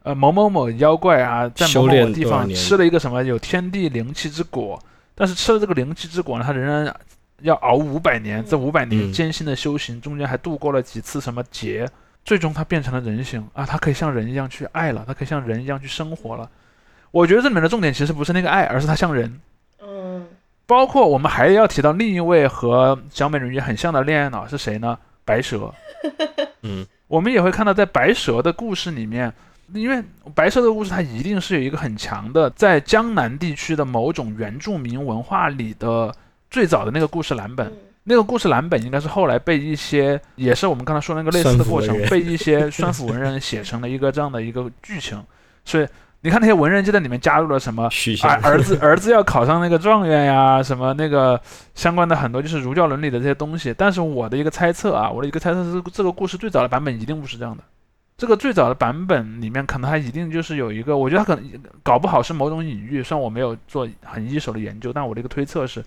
[0.03, 4.77] 呃，某某某妖怪啊，在某某地方吃了一个什么有天地灵气之果，
[5.15, 6.93] 但是吃了这个灵气之果呢，它仍然
[7.43, 11.89] 要熬五百年，这五百年嗯艰辛的修行中间还度过了几次什么劫，
[12.25, 16.49] 最终它变成了人形啊，它可以像人一样去爱了，它可以像人一样去生活了。
[17.11, 19.41] 我觉得这里面的重点其实不是那个爱，而是它像人。
[19.83, 20.27] 嗯
[20.65, 24.97] 包括我们还要提到另一位和小美人鱼很像的恋爱脑是谁呢？
[25.25, 25.71] 白蛇。
[26.63, 29.31] 嗯，我们也会看到，在白蛇的故事里面，
[29.75, 30.03] 因为
[30.35, 36.15] 白蛇的故事它一定是有一个很强的，在江南地区的某种原住民文化里的
[36.49, 37.67] 最早的那个故事蓝本。
[37.67, 45.23] 嗯那个故事蓝本应该是后来被一些，也是我们刚才说那个类似的过程被一些酸腐文人写成了一个这样的一个剧情。
[45.65, 45.87] 所以
[46.23, 47.89] 你看那些文人就在里面加入了什么
[48.25, 51.41] 儿儿子儿子要考上那个状元呀，什么那个
[51.75, 53.75] 相关的很多就是儒教伦理的这些东西。
[53.77, 57.63] 但是我的一个猜测啊，我的一个猜测是，这个故事最早的版本一定不是这样的。
[58.19, 61.51] 这个最早的版本里面，可能它一定就是有一个，我觉得它可能
[61.83, 63.03] 搞不好是某种隐喻。
[63.03, 65.85] 虽然我没有做很一手的研究，但我的一个推测是，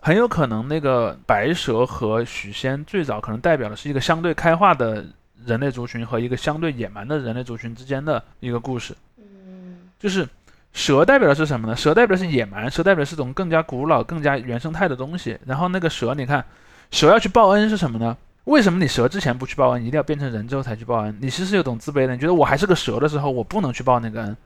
[0.00, 5.04] 很有可能那个白蛇和许仙最早可能代表的是一个相对开化的
[5.44, 8.94] 人类族群和一个相对野蛮的人类族群之间的一个故事。
[9.18, 10.26] 嗯就是
[10.72, 11.76] 蛇代表的是什么呢？
[11.76, 15.38] 蛇代表的是野蛮，蛇代表的是种更加古老、更加原生态的东西。
[15.44, 16.42] 然后那个蛇，你看，
[16.90, 18.16] 蛇要去报恩是什么呢？
[18.44, 21.18] 为什么你蛇之前不去报恩，一定要变成人之后才去报恩？
[21.20, 24.36] 你其实有种自卑的，你觉得我还是个蛇的时候，我不能去报那个恩，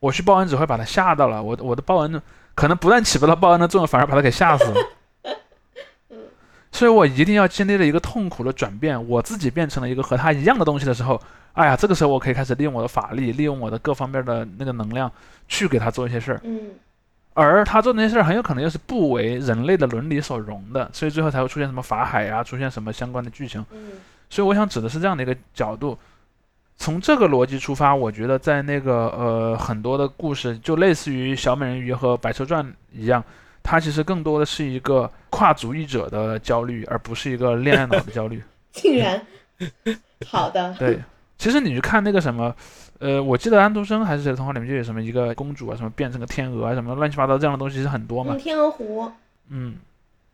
[0.00, 2.22] 我去报恩只会把他吓到了，我我的报恩
[2.54, 4.80] 可能不但起不到报恩的作用，反而把他给吓死了。
[6.72, 11.20] 所以我一定要经历了一个痛苦的转变，我自己变成了一个和他一样的东西的时候，
[11.52, 15.12] 哎呀，这个时候我可以开始利用我的法力，利用我的各方面的那个能量，
[15.46, 16.40] 去给他做一些事儿。
[16.42, 16.60] 嗯
[17.34, 23.64] 而他做那些事儿很有可能又是不为人类的伦理所容的，所以最后才会出现什么法海啊，出现什么相关的剧情。
[23.72, 23.92] 嗯
[24.28, 25.98] 所以我想指的是这样的一个角度。
[26.76, 33.22] 从这个逻辑出发，我觉得在那个呃很多的故事，就类似于小美人鱼和白蛇传一样，
[33.62, 38.42] 它其实更多的是一个跨主义者的焦虑，而不是一个恋爱脑的焦虑。
[38.72, 39.20] 竟然
[40.26, 40.98] 好的，对，
[41.36, 42.54] 其实你去看那个什么，
[42.98, 48.38] 呃，我记得安徒生还是谁的童话里面就有什么一个公主啊，什么变成个天鹅啊，什么乱七八糟这样的东西是很多嘛嗯，。
[48.38, 49.12] 天鹅湖。
[49.50, 49.76] 嗯，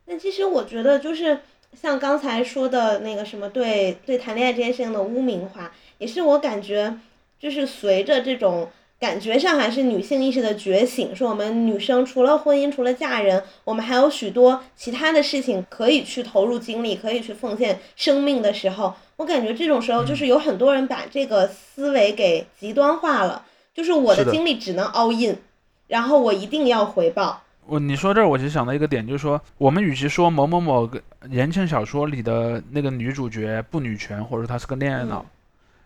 [0.07, 1.41] 那其实我觉得就是
[1.75, 6.97] 像刚才说的那个什么对对谈恋爱这件事情的污名化，也是我感觉
[7.41, 8.71] 就是随着这种
[9.01, 24.33] 感觉上还是女性意识的觉醒，说我们女生除了婚姻，除了嫁人，我们还有许多其他的事情可以去投入精力，可以去奉献生命的时候，我感觉这种时候就是有很多人把这个思维给极端化了，就是我的的。
[24.33, 25.39] 精力只能 all in，
[25.87, 27.43] 然后我一定要回报。
[27.67, 35.31] 我你说这儿，我其实想到一个点，就是说，我们与其说某某某个言情小说里的那个女主角不女权，或者说她是个恋爱脑，嗯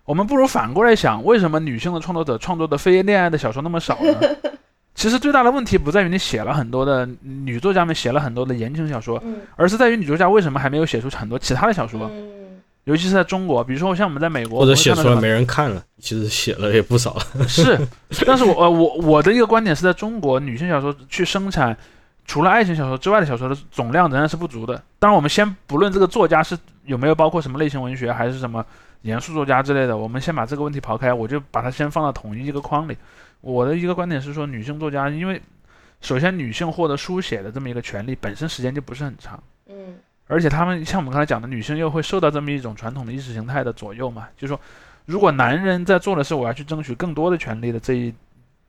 [0.05, 4.19] 我们不如反过来想，为什么女性的创作者创作的非恋爱的小说那么少呢？
[4.95, 17.17] 其实最大的问题不在于你写了很多的女作家们写了很多的言情小说，嗯而是在于女作家为什么还没有写出很多其他的小说，嗯尤其是在中国，比如说像我们在美国，或者写出来没人看了，其实写了也不少。
[17.47, 17.79] 是，
[18.27, 21.77] 但是我呃我我的一个观点是在中国女性小说去生产
[22.27, 24.75] 除了爱情小说之外的小说的总量仍然是不足的。
[24.99, 28.65] 当然，我们先不论这个作家是有没有包括什么类型文学，还是什么
[29.03, 32.97] 严肃作家之类的，我们先把这个问题刨开，我就把它先放到统一一个框里。
[33.41, 35.41] 我的一个观点是说，女性作家因为
[36.01, 39.43] 首先女性获得书写的这么一个权利本身时间就不是很长。
[39.69, 39.95] 嗯
[40.29, 44.61] 而且他们像我们刚才讲的，女性又会受到这么一种传统的意识形态的左右嘛，就是说，
[45.05, 48.15] 如果男人在做的是我要去争取更多的权利的这一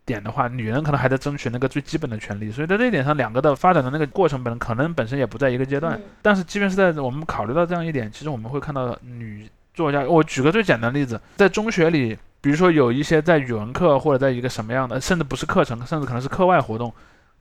[0.04, 5.98] 点的话，女人可能还在争取那个最基本的权利，所以在这一点上，两个的发展的那个过程本可能本身也不在一个阶段。
[5.98, 16.94] 嗯但是即便是在我们考虑到这样一点，其实我们会看到女作家，我举个最简单的例子，在中学里，比如说有一些在语文课或者在一个什么样的，甚至不是课程，甚至可能是课外活动，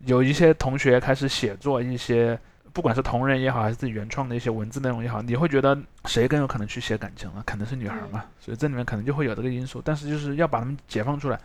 [0.06, 2.38] 有一些同学开始写作一些。
[2.74, 7.42] 不管是同人也好，还是自己原创的一些文字内容也好，你会觉得谁更有可能去写感情了？
[7.44, 9.82] 肯定是女孩嘛，所以这里面可能就会有这个因素。
[9.84, 11.38] 但是就是要把他们解放出来，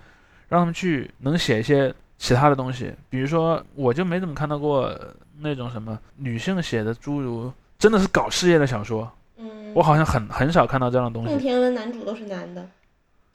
[0.47, 11.29] 让他们去能写一些其他的东西，比如说我就没怎么看到过呃那种什么女性写的诸如真的是搞事业的小说，嗯，我好像很很少看到这样的东西。
[11.29, 12.67] 宋天文男主都是男的，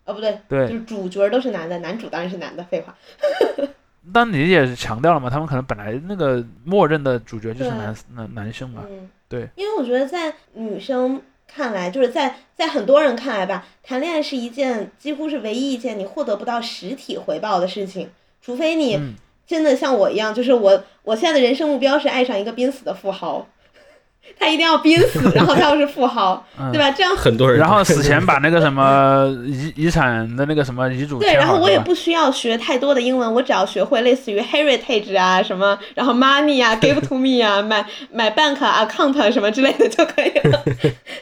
[0.04, 0.68] 哦不对，对。
[0.68, 2.94] 就，是主角都是男的，男主当然是男的，废话。
[4.12, 19.14] 但你也是强调了嘛，他们可能本来那个默认的主角就是男男男生嘛，嗯，对，因为我觉得在女生看来，就是在在很多人看来吧，谈恋爱是一件几乎是唯一一件你获得不到实体回报的事情，除非你嗯，
[19.46, 23.46] 真的像我一样，就是我我现在的人生目标是爱上一个濒死的富豪，
[24.38, 26.90] 他一定要濒死， 然后他又是富豪， 嗯对吧？
[26.90, 40.62] 这样很多人然后死前把那个什么遗遗产的那个什么遗嘱对，然后我也不需要学太多的英文，我只要学会类似于 heritage 啊什么，然后 money 啊，give to me 啊，买买 bank account 什么之类的就可以了。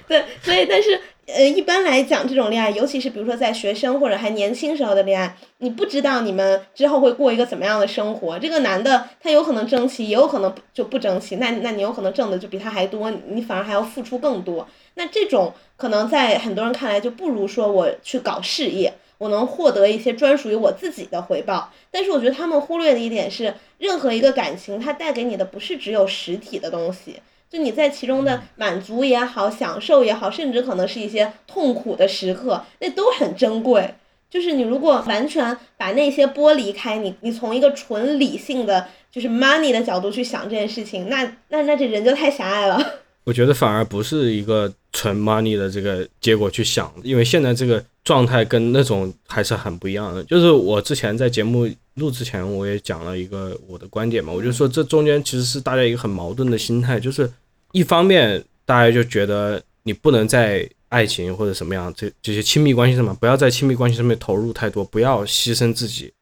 [0.06, 0.98] 对，所以但是
[1.34, 8.38] 呃，一般来讲，这种恋爱，尤其是比如说在学生或者还年轻时候的恋爱，你不知道你们之后会过一个怎么样的生活。
[8.38, 14.66] 这个男的他有可能争气，也有可能就不争气，那那你有可能挣的就比他还多，你反而还要付出更多。
[14.94, 21.72] 那这种可能在很多人看来，就不如说我去搞事业，我能获得一些专属于我自己的回报。
[21.90, 33.92] 但是我觉得他们忽略的一点是，任何一个感情，它带给你的不是只有实体的东西，就你在其中的满足也好，享受也好，甚至可能是一些痛苦的时刻，那都很珍贵。
[34.30, 42.80] 就是你如果完全把那些剥离开，你你从一个纯理性的，就是 money 的角度去想这件事情，那那那这人就太狭隘了。
[43.26, 50.22] 我觉得反而不是一个纯 money 的这个结果去想，因为现在这个状态跟那种还是很不一样的。
[50.24, 57.30] 就是我之前在节目录之前，我也讲了一个我的观点嘛，我就说这中间其实是大家一个很矛盾的心态，就是
[57.72, 66.12] 一方面大家就觉得你不能在爱情或者什么样这这些亲密关系上面，不要在亲密关系上面投入太多，不要牺牲自己。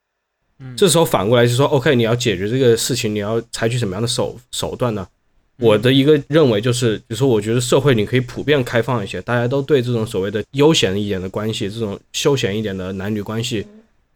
[0.61, 5.07] 嗯这时候反过来就说，OK，你要解决这个事情，你要采取什么样的手手段呢？
[5.61, 13.67] 我的一个认为就是，比如说，我觉得社会你可以普遍开放一些，大家都对这种所谓的悠闲一点的关系，这种休闲一点的男女关系，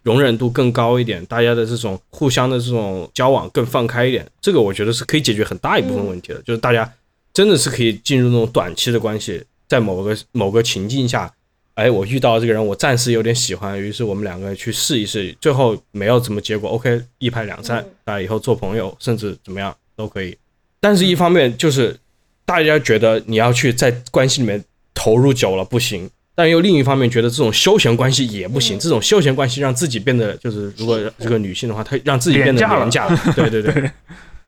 [0.04, 6.40] 容忍度更高一点，大家的这种互相的这种交往更放开一点，这个我觉得是可以解决很大一部分问题的。
[6.42, 6.90] 就是大家
[7.32, 11.32] 真的是可以进入那种短期的关系，在某个某个情境下，
[11.74, 20.36] 哎，我遇到这个人，我暂时有点喜欢，于是我们两个去试一试，最后没有什么结果，OK，一拍两散嗯，大家以后做朋友，甚至怎么样都可以。
[20.82, 21.96] 但是，一方面就是
[22.44, 24.62] 大家觉得你要去在关系里面
[24.92, 28.76] 投入久了不行，但又另一方面觉得这种休闲关系也不行。
[28.76, 33.16] 嗯这种休闲关系让自己变得就是，如果这个女性的话，她让自己变得廉价了。
[33.36, 33.88] 对对 对，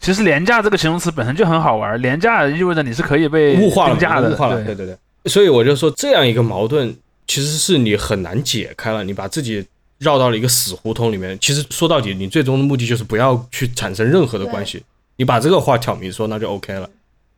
[0.00, 4.56] 其实廉价这个形容词本身就很好玩，廉价意味着你是可以被物化了物化了。
[4.56, 6.92] 对对对对，所以我就说这样一个矛盾，
[7.28, 9.64] 其实是你很难解开了，你把自己
[9.98, 11.38] 绕到了一个死胡同里面。
[11.40, 14.82] 其实说到底，你最终的目的就是不要去产生任何的关系。
[15.16, 16.88] 你把这个话挑明说，那就 OK 了。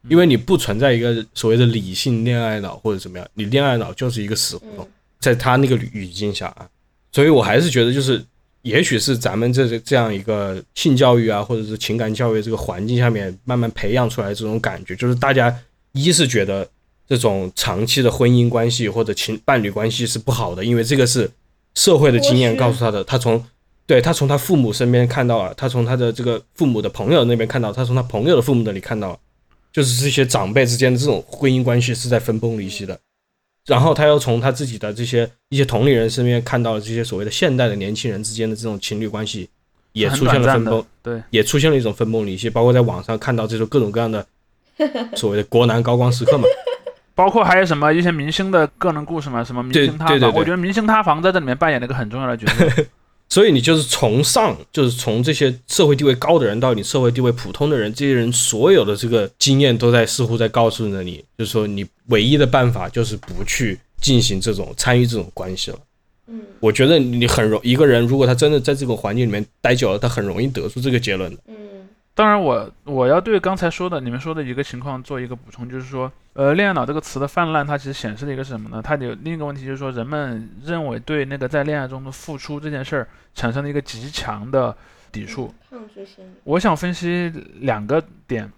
[0.08, 6.68] 因为你不存在一个所谓的理性恋爱脑或者怎么样，你恋爱脑就是一个死胡同嗯，在他那个语境下啊，
[7.10, 8.24] 所以我还是觉得就是，
[8.62, 15.52] 也许是咱们这这样一个性教育啊，或者是情感教育这个环境下面慢慢培养出来这种感觉，就是大家
[15.90, 16.68] 一是觉得
[17.08, 21.28] 这种长期的婚姻关系或者情伴侣关系是不好的，因为这个是
[21.74, 23.44] 社会的经验告诉他的，他从
[23.86, 29.18] 对他从他父母身边看到了，他从他的这个父母的朋友那边看到，他从他朋友的父母那里看到了，
[29.72, 32.98] 就是这些长辈之间的这种婚姻关系是在分崩离析的。
[33.66, 39.48] 然后他又从他自己的这些一些同龄人身边看到了这些所谓的现代的年轻人之间的这种情侣关系，
[39.92, 44.24] 也出现了分崩，对，也出现了一种分崩离析，包括在网上看到这种各种各样的
[45.14, 46.44] 所谓的国男高光时刻嘛。
[47.14, 52.84] 包括还有什么一些明星的个人故事嘛，什么明星塌房，我觉得明星塌房在这里面扮演了一个很重要的角色。
[53.28, 65.78] 所以你就是从上，就是从这些社会地位高的人到你社会地位普通的人，这些人所有的这个经验都在似乎在告诉着你，就是说你唯一的办法就是不去进行这种参与这种关系了。
[66.28, 71.38] 嗯，我觉得你很容一个人如果他真的在这种环境里面待久了，他很容易得出这个结论的。
[71.48, 71.56] 嗯，
[72.16, 78.80] 当然我，我要对刚才说的你们说的一个情况做一个补充，就是说，呃，恋爱脑这个词的泛滥，它其实显示了一个什么呢？
[78.82, 84.74] 它有另一个问题，就是说，人们认为对那个在恋爱中的付出这件事儿产生了一个极强的
[85.12, 85.52] 抵触。
[85.68, 88.50] 抗拒心理，我想分析两个点，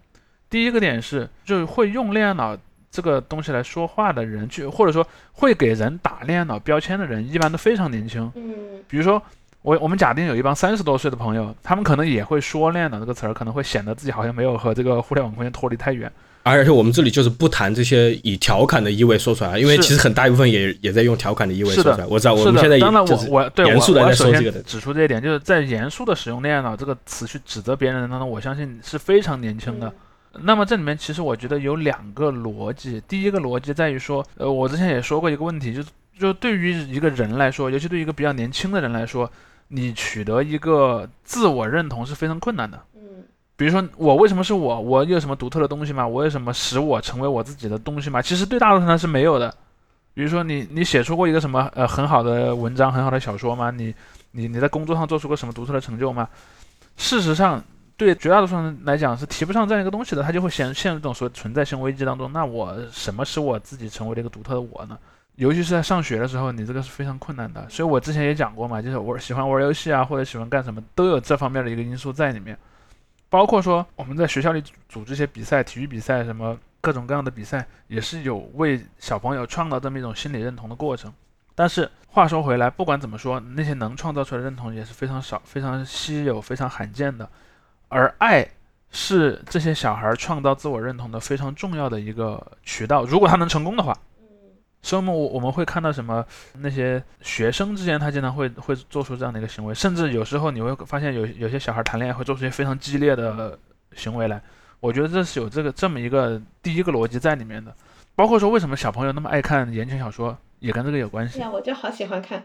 [0.48, 2.56] 第一个点是，就是会用恋爱脑
[2.92, 8.30] 这个东西来说话的人，去或者说会给人打恋爱脑标签的人，一般都非常年轻。
[8.36, 8.54] 嗯
[8.86, 9.20] 比如说，
[9.62, 16.10] 我我们假定有一帮三十多岁的朋友，他们可能也会说“恋爱脑”这个词儿，可能会显得自己好像没有和这个互联网空间脱离太远。
[16.44, 22.06] 而且我们这里就是不谈这些以调侃的意味说出来，因为其实很大一部分也也在用调侃的意味说出来。
[22.06, 29.92] 我知道，我们现在也当然我就是我对我严肃的在我首先说这个的指出这一点，就是在严肃的使用“恋爱脑”这个词去指责别人的当中，我相信是非常年轻的。
[30.40, 35.88] 那么这里面其实我觉得有两个逻辑，第一个逻辑在于说，呃，我之前也说过一个问题，就是
[36.18, 39.30] 就对于一个人来说，尤其对于一个比较年轻的人来说，
[39.68, 42.80] 你取得一个自我认同是非常困难的。
[42.94, 43.00] 嗯
[43.56, 44.80] 比如说我为什么是我？
[44.80, 46.06] 我有什么独特的东西吗？
[46.06, 48.22] 我有什么使我成为我自己的东西吗？
[48.22, 49.52] 其实对大多数人是没有的。
[50.14, 53.72] 比如说你你写出过一个什么呃很好的文章、很好的小说吗？
[53.72, 53.92] 你
[54.30, 56.28] 你你在工作上做出过什么独特的成就吗？
[56.96, 57.60] 事实上，
[57.96, 62.32] 对绝大多数人来讲是提不上这样一个东西的，他就会陷陷入这种所谓存在性危机当中。
[62.32, 64.96] 那我什么使我自己成为了一个独特的我呢？
[65.38, 67.64] 尤其是在上学的时候，你这个是非常困难的。
[67.68, 72.58] 所以我之前也讲过嘛，就是我喜欢玩游戏啊，或者喜欢干什么，都有这方面的一个因素在里面。
[73.30, 81.12] 包括说我们在学校里组织一些比赛，体育比赛什么各种各样的比赛，也是有为小朋友创造这么一种心理认同的过程。
[81.54, 87.28] 但是话说回来，不管怎么说，那些能创造出来的认同也是非常少、非常稀有、非常罕见的。
[87.88, 88.48] 而爱
[88.90, 93.04] 是这些小孩创造自我认同的非常重要的一个渠道。
[93.04, 93.96] 如果他能成功的话，
[94.88, 96.24] 所以我们我我们会看到什么？
[96.60, 103.58] 那些学生之间，他经常会会做出这样的一个行为，甚至有时候你会发现有有些小孩谈恋爱会做出一些非常激烈的
[103.94, 104.40] 行为来。
[104.80, 107.70] 我觉得这是有这个这么一个第一个逻辑在里面的，
[108.14, 111.42] 包括说为什么小朋友那么爱看言情小说，也跟这个有关系对。
[111.42, 112.42] 呀，我就好喜欢看。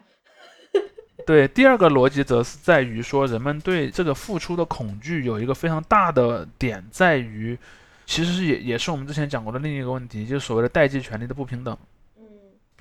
[1.26, 7.58] 对，第二个逻辑则是在于说，人们对这个付出的恐惧有一个非常大的点，在于，
[8.06, 11.78] 其实是也也是我们之前讲过的另一个问题，就是所谓的代际权利的不平等。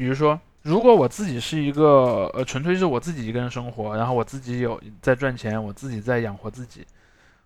[0.03, 6.84] 嗯比如说，如果我自己是一个呃，纯粹是我自己一个人生活，然后我自己有在赚钱，我自己在养活自己，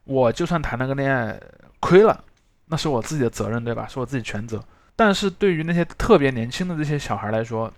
[0.04, 1.38] 我就算谈了个恋爱
[1.80, 2.24] 亏了，
[2.66, 3.86] 那是我自己的责任，对吧？
[3.86, 4.62] 是我自己全责。
[4.96, 7.70] 但是对于那些特别年轻的这些小孩来说，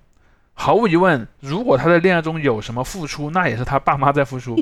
[0.54, 4.54] 毫无疑问，如果他在恋爱中有什么付出，那也是他爸妈在付出，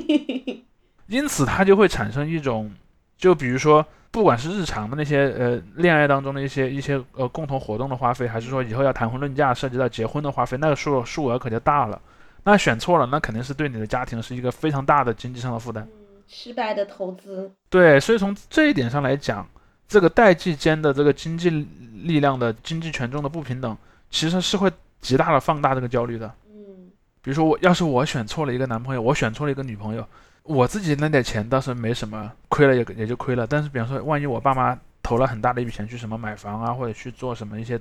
[1.05, 2.71] 因此他就会产生一种，
[3.17, 12.01] 就比如说，不管是日常的那些呃恋爱当中的一些一些呃共同活动的花费，还是说以后要谈婚论嫁涉及到结婚的花费，那个数数额可就大了。
[12.43, 15.83] 那选错了，那肯定是对你的家庭是一个非常大的经济上的负担。
[15.83, 17.51] 嗯，失败的投资。
[17.69, 19.45] 对，所以从这一点上来讲，
[19.87, 23.75] 这个代际间的这个经济力量的经济权重的不平等，
[24.09, 26.31] 其实是会极大的放大这个焦虑的。
[26.49, 26.91] 嗯
[27.21, 30.07] 比如说我要是我选错了一个男朋友，我选错了一个女朋友，
[30.47, 33.45] 我自己那点钱倒是没什么，亏了也也就亏了。
[33.45, 37.79] 但是比方说，万一我爸妈投了很大的一笔钱去什么买房啊，或者去做什么一些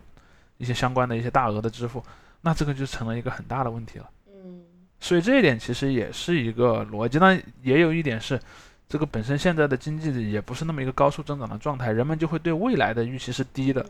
[0.58, 2.02] 一些相关的一些大额的支付，
[2.40, 4.10] 那这个就成了一个很大的问题了。
[4.28, 4.62] 嗯
[4.98, 8.40] 所以这一点其实也是一个逻辑，那也有一点是，
[8.88, 13.84] 这个本身现在的经济也不是那么一个高速增长的状态，人们就会对未来的预期是低的，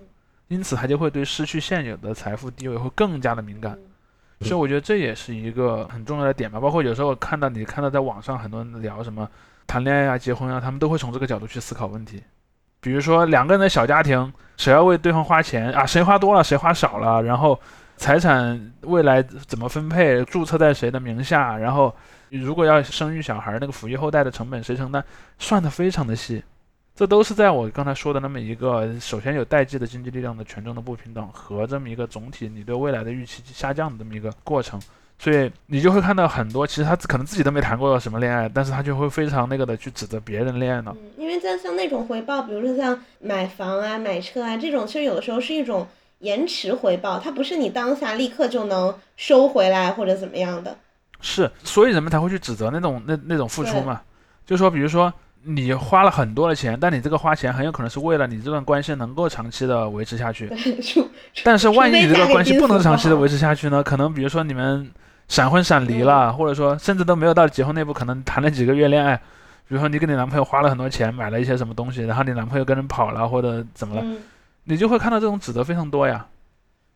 [0.48, 3.78] 因此他就会对失去现有的财富地位会更加的敏感。
[4.40, 6.60] 所以我觉得这也是一个很重要的点吧。
[6.60, 9.28] 包括有时候看到你看到在网上很多人聊什么
[9.66, 12.22] 谈恋爱啊、结婚啊，他们都会从这个角度去思考问题。
[12.80, 15.84] 比如说两个人的小家庭，谁要为对方花钱啊？
[15.84, 17.22] 谁花多了，谁花少了？
[17.22, 17.58] 然后
[17.96, 21.56] 财产未来怎么分配，注册在谁的名下？
[21.56, 21.92] 然后
[22.30, 25.02] 如果要生育小孩，那个抚育后代的成本谁承担？
[25.38, 26.44] 算得非常的细。
[26.96, 34.80] 这都是在我刚才说的那么一个，首先有代际的经济力量的权重的不平等和这么一个总体你对未来的预期下降的这么一个过程，
[35.18, 40.92] 所以你就会看到很多，其实他可能自己都没谈过什么恋爱，但是他就会非常那个的去指责别人恋爱脑。
[40.92, 45.86] 嗯，因为在像那种回报，比如说像买房啊、买车啊这种，其实有的时候是一种
[46.20, 50.74] 延迟回报，它不是你当下立刻就能收回来或者怎么样的。
[51.20, 54.00] 是，所以人们才会去指责那种那那种付出嘛，
[54.46, 55.12] 就说比如说
[55.46, 60.50] 你花了很多的钱，但你这个花钱很有可能是为了你这段关系能够长期的维持下去，
[61.44, 63.82] 但是万一你这个关系不能长期的维持下去呢？
[63.82, 64.90] 可能比如说你们
[65.28, 69.16] 闪婚闪离了，或者说甚至都没有到结婚那步，可能谈了几个月恋爱。
[69.68, 74.18] 比如说你跟你男朋友花了很多钱买了一些什么东西，然后你男朋友跟人跑了或者怎么了，嗯
[74.64, 76.26] 你就会看到这种指责非常多呀。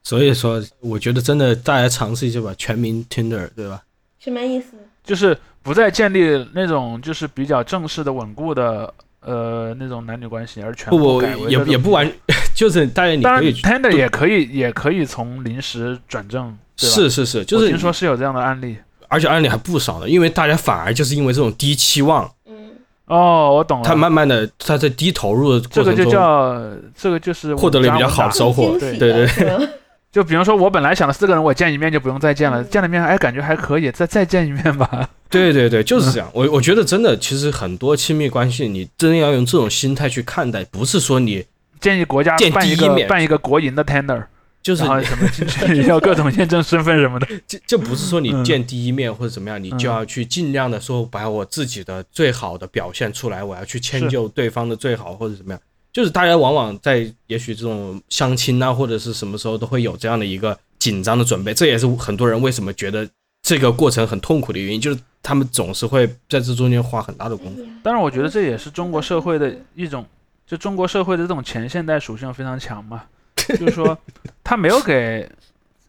[0.03, 3.82] 所以说，我觉得真的大家尝试一下吧，全民 Tinder，对吧？
[4.18, 4.76] 什么意思？
[5.05, 12.11] 就是不再建立那种就是比较正式的、稳固的呃那种男女关系，而全不不改为也也不完，
[12.54, 18.76] 就是大家你可以去，Tender 也可以也可以从临时转正，是是是，就是听说是有这样的案例。
[19.08, 22.70] 而且案例还不少的，因为大家反而就是因为这种低期望，嗯，
[23.06, 26.62] 哦，我懂了，他慢慢的他在低投入的这个就过程中，叫
[26.96, 29.68] 这个就是获得了比较好的收获对对对
[30.12, 35.08] 就比方说，我本来想的四个人，我见一面就不用再见了，嗯见了面，哎，感觉还可以，再再见一面吧。
[35.30, 36.28] 对对对，嗯就是这样。
[36.34, 41.44] 我我觉得真的，其实很多亲密关系，你真要用这种心态去看待，不是说你
[41.80, 44.24] 建议国家办一个一办一个国营的 Tender，
[44.61, 47.28] 就是 什么进去要各种验证身份什么的。
[47.46, 55.61] 这这不是说你嗯见第一面或者怎么样，你就嗯要去尽量的说把我自己的最好的表现出来，我要去迁就对方的最好或者怎么样。
[55.93, 63.09] 就是大家往往在也许这种相亲啊或者是什么时候都会有这样的一个紧张的准备，这也是很多人为什么觉得
[63.43, 67.64] 这个过程很痛苦的原因，就是他们总是会在这中间花很大的功夫。
[67.82, 70.05] 当然，我觉得这也是中国社会的一种，
[70.47, 73.05] 就中国社会的这种前现代属性非常强嘛，
[73.36, 73.97] 就是说
[74.45, 75.28] 他没有给。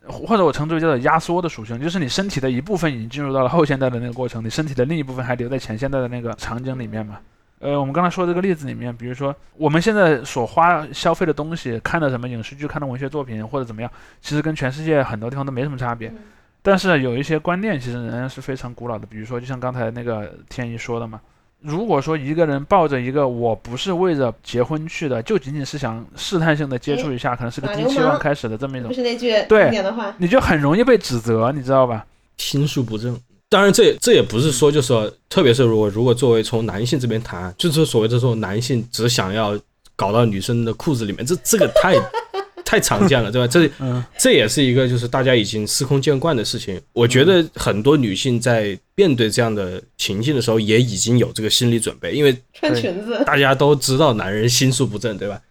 [0.08, 7.20] 或者我称之为叫做压缩的属性，就是你身体的一部分已经进入到了后现代的那个过程，你身体的另一部分还留在前现代的那个场景里面嘛。
[7.62, 16.12] 呃，我们刚才说这个例子里面，比如说我们现在所花消费的东西，看的什么影视剧、看的文学作品或者怎么样，其实跟全世界很多地方都没什么差别。
[16.64, 21.22] 但是有一些观念其实仍然是非常古老的，比如说就像刚才那个天一说的嘛，
[21.60, 32.06] 如果说一个人抱着一个我不是为了结婚去的，就仅仅是想试探性的接触一下，可能是个低期望开始的这么一种，不是那句对经典的话，你就很容易被指责，你知道吧？
[32.38, 33.20] 心术不正。
[33.52, 39.60] 当然这，这也不是说，就是说，特别是如果如果作为从男性这边谈，就是所谓的这种男性只想要
[39.98, 42.00] 搞到女生的裤子里面，这这个太
[42.64, 43.46] 太常见了，对吧？
[43.46, 46.80] 这嗯，这也是一个就是大家已经司空见惯的事情。
[46.94, 55.42] 我觉得很多女性在面对这样的情境的时候，也已经有这个心理准备，因为穿裙子，大家都知道男人心术不正，对吧？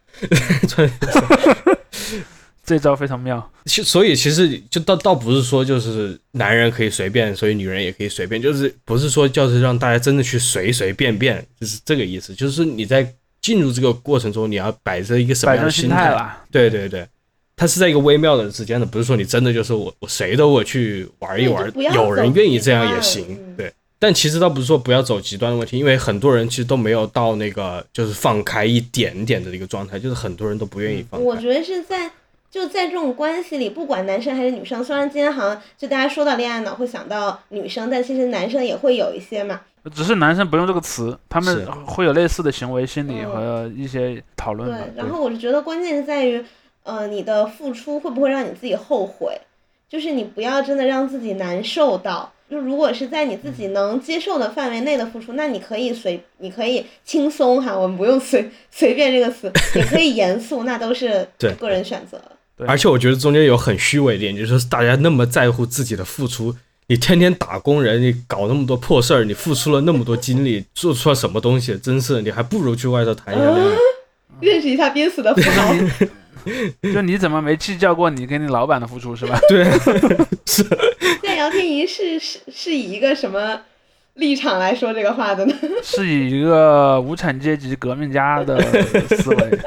[0.67, 0.91] 穿
[2.71, 3.51] 这招非常妙。
[3.65, 12.33] 其所以其实就倒倒不是说就是男人可以随便，所以女人也可以随便，就是不是说就是让大家真的去随随便便，就是这个意思。
[12.33, 13.13] 就是你在
[13.43, 16.13] 进入这个过程中，你要摆着一个什么样的心态？
[16.13, 17.05] 啦，对对对，
[17.57, 23.73] 它是在一个微妙的之间的，不是说你真的就是我我谁都我去玩一玩有人愿意这样也行嗯，对。
[24.03, 31.27] 但其实倒不是说不要走极端的问题，因为很多人其实都没有到那个就是放开一点点的一个状态，就是很多人都不愿意放开。
[31.27, 32.11] 我觉得是在
[32.51, 39.61] 就在这种关系里，不管男生还是女生，虽然今天好像就大家说到恋爱脑会想到女生，但其实男生也会有一些嘛。
[39.95, 46.45] 只是男生不用这个词，他们会有类似的行为心理嗯和一些讨论对。，然后我就觉得关键是在于，
[46.83, 49.41] 呃，你的付出会不会让你自己后悔？
[49.89, 52.33] 就是你不要真的让自己难受到。
[52.51, 62.21] 就如果是在你自己能接受的范围内的付出，那你可以随，你可以轻松哈，我们不用随 随便这个词，也可以严肃，那都是对个人选择。
[62.61, 66.55] 对而且我觉得中间有很虚伪的一点，就是大家那么在乎自己的付出，
[66.89, 71.75] 你天天打工人，你搞那么多破事儿，你付出了那么多精力，做出了什么东西？
[71.79, 73.73] 真是你还不如去外头谈一下恋爱。
[74.41, 75.75] 认识一下濒死的富豪，
[76.83, 79.39] 就你怎么没计较过你跟你老板的付出是吧？
[79.49, 79.65] 对，
[80.45, 80.67] 现
[81.23, 83.61] 在姚天怡是是是以一个什么
[84.15, 85.55] 立场来说这个话的呢？
[85.83, 88.59] 是以一个无产阶级革命家的
[89.09, 89.59] 思维。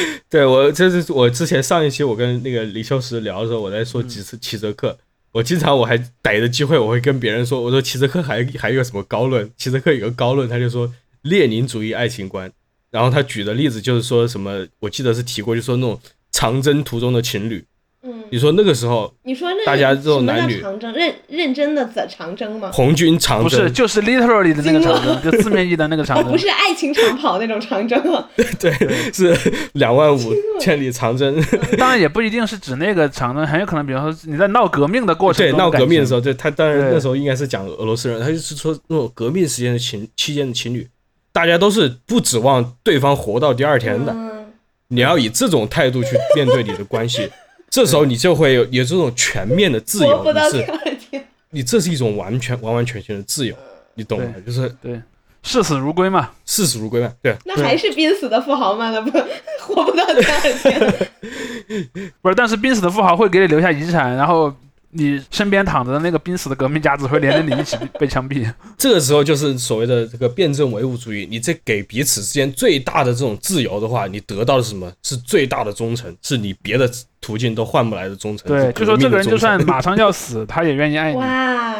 [0.28, 4.98] 对我这是我之前上一期我跟那个李修实聊的时候，我在说几次齐泽克。
[5.32, 9.50] 我经常我还逮着机会，我会跟别人说，我说齐泽克还还有什么高论？
[9.58, 10.90] 齐泽克有个高论，他就说
[11.22, 12.50] 列宁主义爱情观。
[12.90, 16.00] 然后他举的例子就是说什么，我记得是提过，就说那种
[16.32, 17.62] 长征途中的情侣。
[18.06, 22.70] 嗯，你说那个时候你说那大家这种男女长征认认真的在长征吗？
[22.72, 26.38] 红军长征不是，就是 literally 的那个长征，就字面意义的那个长哦，征不。
[26.38, 28.28] 是爱情长跑那种长征啊，
[28.60, 28.72] 对，
[29.12, 29.36] 是
[29.72, 30.18] 两万五
[30.60, 31.42] 千里长征。
[31.76, 40.86] 当然也不一定是指那个长征，很有可能，比方说你在闹革命的过程对，闹革命的时候，对他当然那时候应该是讲俄罗斯人，他就是说那种革命时间的情期间的情侣，
[41.32, 44.46] 大家都是不指望对方活到第二天的，嗯，
[44.88, 47.28] 你要以这种态度去面对你的关系，
[47.68, 51.26] 这时候你就会有有这种全面的自由，活不到你是第二天。
[51.50, 53.54] 你这是一种完全完完全全的自由，
[53.94, 54.34] 你懂吗？
[54.44, 55.00] 就是对，
[55.42, 56.30] 视死如归嘛。
[56.44, 57.36] 视死如归嘛，对。
[57.44, 58.90] 那还是濒死的富豪吗？
[58.90, 59.10] 那不
[59.60, 60.80] 活不到第二天。
[62.20, 64.52] 不是，但是濒死的富豪会给你留下遗产，然后
[64.96, 68.50] 你身边躺着的那个濒死的革命家只会连着你一起 被枪毙。
[68.78, 74.92] 这个时候就是所谓的这个辩证唯物主义，你这给彼此之间最大的这种自由的话，你得到的是什么？
[75.02, 76.90] 是最大的忠诚，是你别的
[77.20, 78.48] 途径都换不来的忠诚。
[78.48, 81.18] 对，就说这个人就算马上要死，他也愿意爱你。
[81.18, 81.72] 哇，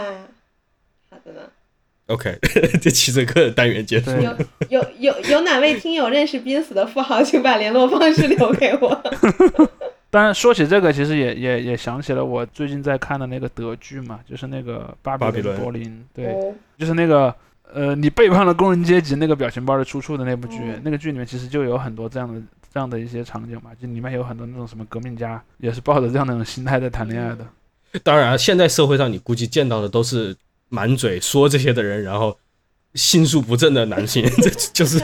[1.10, 1.40] 好的呢。
[2.06, 2.38] OK，
[2.80, 4.10] 这期这个单元结束。
[4.20, 4.36] 有
[4.68, 9.02] 有有有哪位听友认识濒死的富豪，请把联络方式留给我。
[10.16, 15.60] 当然说起这个，其实也也也想起了我最近在看的那个德剧嘛，就是那个巴比巴比伦。
[15.60, 16.54] 柏林，对，哦。
[16.78, 17.34] 就是那个
[17.70, 20.80] 呃，你背叛了工人阶级那个表情包的出处的那部剧，嗯。
[20.82, 22.40] 那个剧里面其实就有很多这样的
[22.72, 27.46] 这样的一些场景嘛，就里面有很多那种什么革命家也是抱着这样的一种心态在谈恋爱的。
[28.02, 30.34] 当然，现在社会上你估计见到的都是
[30.70, 32.34] 满嘴说这些的人，然后
[32.94, 34.98] 心术不正的男性， 这就是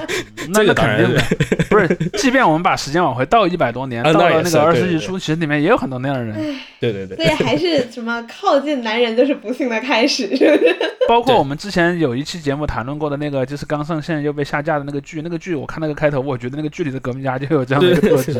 [0.49, 1.23] 那个当然肯定的，
[1.69, 6.35] 不是，即便我们把时间往回倒一百多年，到了那个二十世纪初，其实里面也有很多那样的人，
[6.81, 7.17] 对对对。
[7.17, 10.77] 所以还是什么靠近男人就是不幸的开始，是不是？
[11.07, 18.35] 包括我们之前有一期节目谈论过的那个，就是刚上线又被下架的那个剧，那个剧我看那个开头，我觉得那个剧里的革命家就有这样的一个特质。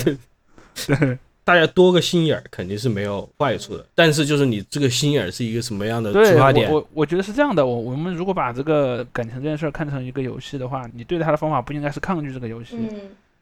[0.87, 6.77] 对，对，大家多个心眼儿肯定是没有坏处的，但是就是你这个心眼儿是一个什么样的出发点我？
[6.79, 13.01] 我我觉得是这样的，我我们如果把这个感情这件事儿看成一个游戏的话，你对待它的方法不应该是抗拒这个游戏，嗯，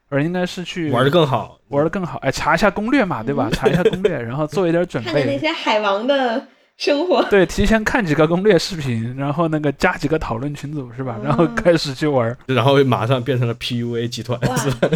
[0.08, 2.18] 而应该是去玩的更好，玩的更好。
[2.18, 3.50] 哎，查一下攻略嘛，对吧？
[3.52, 5.38] 查一下攻略，然后做一点准看着那。
[5.38, 6.46] 些海王的
[6.78, 11.18] 生活， 对，提前看几个攻略视频，然后那个加几个讨论群组是吧？
[11.22, 12.36] 然后嗯开始去玩儿。
[12.46, 14.88] 然后马上变成了 PUA 集团，是吧？，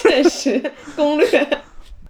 [0.00, 1.48] 确实攻略，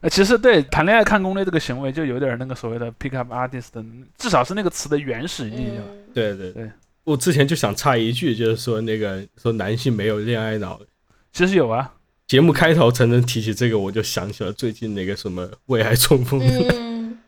[0.04, 3.82] 呃，其实对谈恋爱看攻略这个行为，就有点那个所谓的 pick up artist 的，
[4.18, 5.80] 至少是那个词的原始意义
[6.12, 6.70] 对对对。
[7.04, 10.78] 我之前就想插一句，就是说那个说男性没有恋爱脑。
[11.32, 11.94] 其实有啊，
[12.26, 17.18] 节目开头陈晨提起这个，我就想起了最近那个什么为爱冲锋，嗯，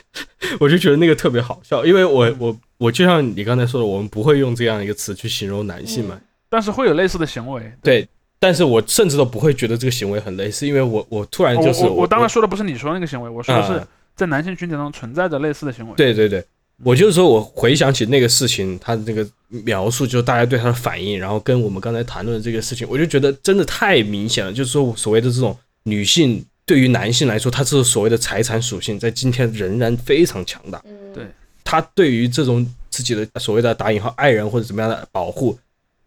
[0.58, 6.18] 我就觉得那个特别好笑，因为我我我就像你刚才说的，我们不会用这样一个词去形容男性嘛，
[6.48, 7.70] 但是会有类似的行为。
[7.82, 8.08] 对，
[8.42, 15.94] 但是我甚至都不会觉得这个行为很类似，因为我我突然就是我我我当然说的不是你说的那个行为，我说的是啊在男性群体中存在着类似的行为。
[15.94, 16.44] 对对对，
[16.82, 19.24] 我就是说我回想起那个事情，他的那个
[19.64, 30.82] 描述，就是大家对他的反应，然后跟我们刚才谈论的这个事情，我就觉得真的太明显了，就是说所谓的这种女性对于男性来说，他这个所谓的财产属性，在今天仍然非常强大。
[30.84, 31.24] 嗯，对
[31.62, 35.56] 他对于这种自己的所谓的打引号爱人或者怎么样的保护，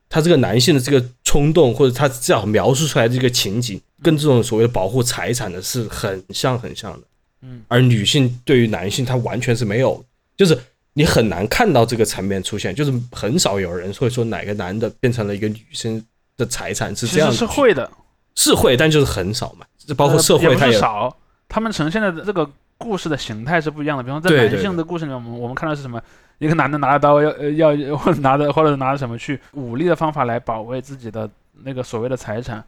[0.10, 1.04] 他这个男性的这个
[1.36, 7.02] 冲动，或者他至少描述出来的这个情景，跟这种所谓的保护财产的是很像很像的。
[7.42, 10.02] 嗯，而女性对于男性，他完全是没有，
[10.38, 10.58] 就是
[10.94, 16.02] 你很难看到这个层面出现，就是很少有人会说哪个男的变成了一个女生
[16.38, 17.92] 的财产是这样的，是会的，
[18.36, 19.66] 是会，但就是很少嘛。
[19.78, 21.14] 这包括社会它也是少，
[21.50, 24.04] 他们呈现的这个故事的形态是不一样的。
[24.06, 26.02] 比方在男性的故事里面，我们我们看到是什么？
[26.38, 31.30] 一个男的拿着刀要呃要 或者拿着或者拿着什么去武力的方法来保卫自己的
[31.64, 32.64] 那个所谓的财产。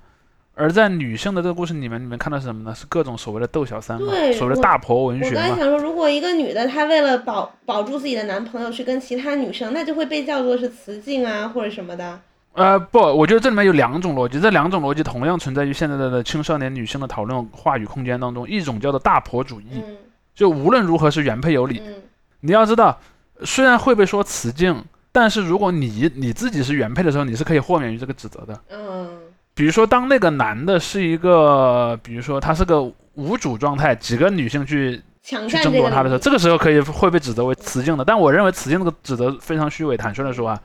[0.59, 2.74] 而在女性的这个故事里面，你们看到是什么呢？
[2.74, 5.41] 是各种所谓的斗小三嘛所谓的大婆文学嘛。
[5.41, 12.20] 我刚才想说，如果一个女的她为了保保住自己的男朋友去跟其他女生，那就会被叫做是雌竞啊或者什么的。
[12.53, 18.49] 呃，不，我觉得这里面有两种逻辑，这两种逻辑同样存在于现在的青少年女性的讨论话语空间当中。
[18.49, 19.95] 一种叫做大婆主义，嗯
[20.34, 21.80] 就无论如何是原配有理。
[21.86, 21.93] 嗯
[22.39, 22.99] 你要知道，
[23.44, 28.60] 虽然会被说雌竞，但是如果你你自己是原配的时候，你是可以豁免于这个指责的。
[28.72, 29.08] 嗯
[29.54, 32.80] 比如说，当那个男的是一个，比如说他是个
[33.16, 38.06] 无主状态，几个女性去去争夺他的时候，这个时候可以会被指责为雌竞的。
[38.06, 39.98] 但我认为雌竞这个指责非常虚伪。
[39.98, 40.62] 坦率的说啊，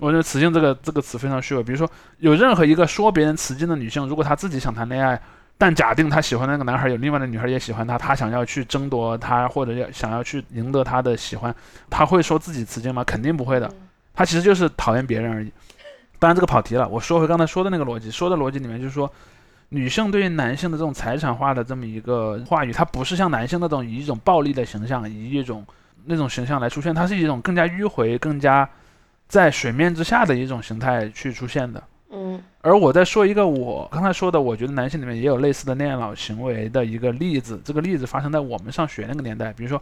[0.00, 1.62] 我认为雌竞这个这个词非常虚伪。
[1.62, 1.88] 比如说，
[2.18, 5.22] 有任何一个说别人雌竞的女性，如果她自己想谈恋爱，
[5.56, 11.54] 但假定他喜欢的那个男孩有另外的女孩也喜欢他，他想要去争夺他，或者要想要去赢得他的喜欢，
[11.88, 13.02] 他会说自己雌竞吗？
[13.04, 13.66] 肯定不会的。
[13.68, 15.50] 嗯他其实就是讨厌别人而已。
[16.20, 16.88] 当然，这个跑题了。
[16.88, 19.12] 我说回刚才说的那个逻辑，说的逻辑里面就是说，
[19.70, 25.66] 女性对于男性的这种财产化的这么一个话语，它不是像男性那种以一种暴力的形象，以一种
[26.04, 28.70] 那种形象来出现，它是一种更加迂回、更加
[29.26, 31.82] 在水面之下的一种形态去出现的。
[32.64, 37.60] 而我在说一个我刚才说的，我觉得男性里面也有类似的恋爱脑行为的一个例子。
[37.62, 39.80] 这个例子发生在我们上学那个年代，比如说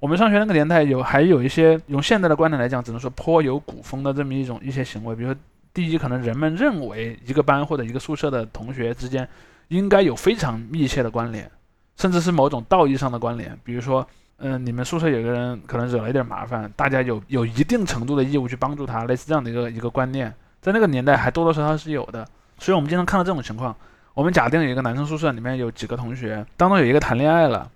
[0.00, 5.14] 我们上学那个年代有还有一些用现在的观点来讲，只能说颇有古风的这么一种一些行为。
[5.14, 5.40] 比如说，
[5.72, 9.28] 第一，可能人们认为一个班或者一个宿舍的同学之间
[9.68, 11.48] 应该有非常密切的关联，
[11.96, 13.56] 甚至是某种道义上的关联。
[13.62, 14.04] 比如说，
[14.38, 20.34] 嗯、你们宿舍有个人可能惹了一点麻烦，大家有有一定程度的义务去帮助他，类似这样的一个一个观念。
[20.60, 22.26] 在那个年代还多多少少是有的，
[22.58, 23.74] 所以我们经常看到这种情况。
[24.14, 27.70] 我们假定有一个男生宿舍里面有几个同学，当中有一个谈恋爱了，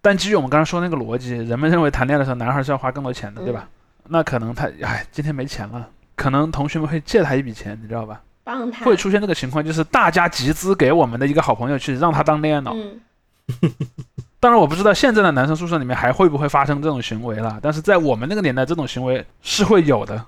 [0.00, 3.68] 但基于我们刚才说那个逻辑，人们认为谈恋爱的时候男孩是要花更多钱的，对吧？
[4.06, 8.20] 那可能他哎今天没钱了，可能同学们会借他一笔钱，你知道吧？
[8.44, 12.72] 帮他会出现这个情况，就是大家集资给我们的一个好朋友去让他当恋爱脑。
[12.74, 13.00] 嗯
[14.38, 20.24] 当然我不知道现在的男生宿舍里面还会不会发生这种行为了，但是在我们那个年代，这种行为是会有的。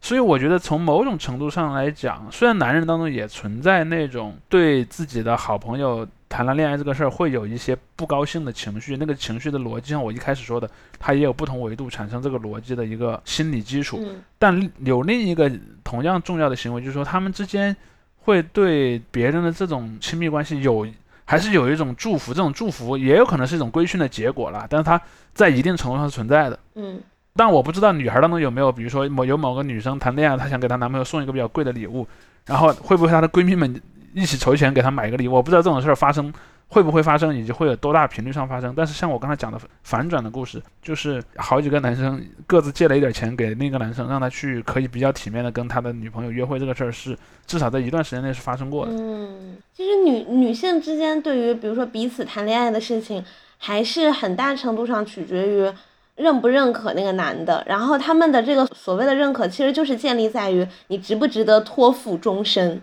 [0.00, 13.98] 所以我觉得从某种程度上来讲，虽然男人当中也存在那种对自己的好朋友谈了恋爱这个事儿会有一些不高兴的情绪，那个情绪的逻辑像我一开始说的，它也有不同维度产生这个逻辑的一个心理基础。
[14.00, 15.50] 嗯但有另一个
[15.82, 17.76] 同样重要的行为，就是说他们之间
[18.20, 20.86] 会对别人的这种亲密关系有，
[21.24, 25.00] 还是有一种祝福，这种祝福也有可能是一种规训的结果啦，但是它
[25.34, 26.58] 在一定程度上是存在的。
[26.76, 27.00] 嗯
[27.38, 32.04] 但我不知道女孩当中有没有，比如说某有某个女生谈恋爱，她想给她男朋友送一个比较贵的礼物，
[32.46, 33.80] 然后会不会她的闺蜜们
[34.12, 35.34] 一起筹钱给她买一个礼物？
[35.34, 36.32] 我不知道这种事儿发生
[36.66, 38.74] 会不会发生，以及会有多大频率上发生。
[38.76, 47.16] 但是像我刚才讲的反转的故事，就是好几个男生各自借了一点钱给另一个男生，让他去可以比较体面的跟他的女朋友约会，这个事儿是
[47.46, 48.92] 至少在一段时间内是发生过的。
[48.92, 53.24] 嗯，其实女女性之间对于比如说彼此谈恋爱的事情，
[53.58, 55.72] 还是很大程度上取决于
[56.18, 62.82] 认不认可那个男的，然后他们的这个所谓的认可，其实就是建立在于你值不值得托付终身，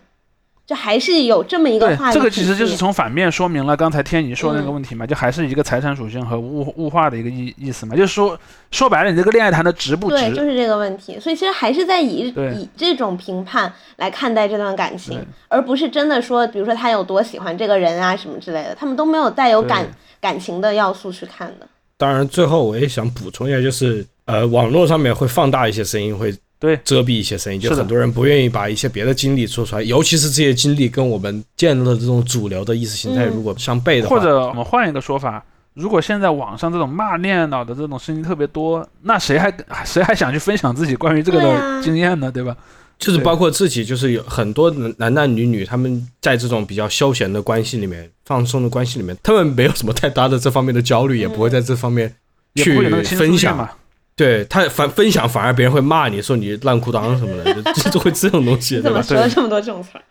[0.65, 8.39] 就还是有这么一个对话，题这个其实就是从反面说明了刚才天怡说的那个问题嘛，就还是一个财产属性和物物化的一个意意思嘛，就是说
[8.71, 10.15] 说白了，你这个恋爱谈的值不值？
[10.15, 10.43] 对，就？
[10.43, 19.85] 是这个问题，所以其实还是在以以这种评判来看待这段感情，而不是真的说，比如说他有多喜欢这个人啊什么之类的，他们都没有带有感
[20.21, 21.67] 感情的要素去看的。
[21.97, 26.77] 当然，最后我也想补充一下，就是呃，网络上面会放大一些声音，会对。
[26.83, 33.31] 遮蔽一些声音，就很多人不愿意把一些别的经历说出来，尤其是这些经历跟我们见到的这种主流的意识形态嗯。
[33.35, 35.41] 如果相悖的话，或者我们换一个说法，
[35.73, 39.53] 如果现在网上这种骂恋爱脑的这种声音特别多，那谁还
[39.85, 42.29] 谁还想去分享自己关于这个的经验呢？
[42.29, 42.55] 对吧？
[42.97, 52.15] 就是包括自己，就是有很多男男男女女，他们在这种比较休闲的关系里面、放松的关系里面，他们没有什么太大的这方面的焦虑，也不会在这方面
[52.55, 52.73] 去
[53.03, 53.55] 分享。
[53.55, 53.69] 嘛。
[54.15, 59.01] 对他反分享，反而别人会骂你说你烂裤裆什么的， 就就会这种东西，怎么对吧？
[59.01, 60.01] 说了这么多这种词儿？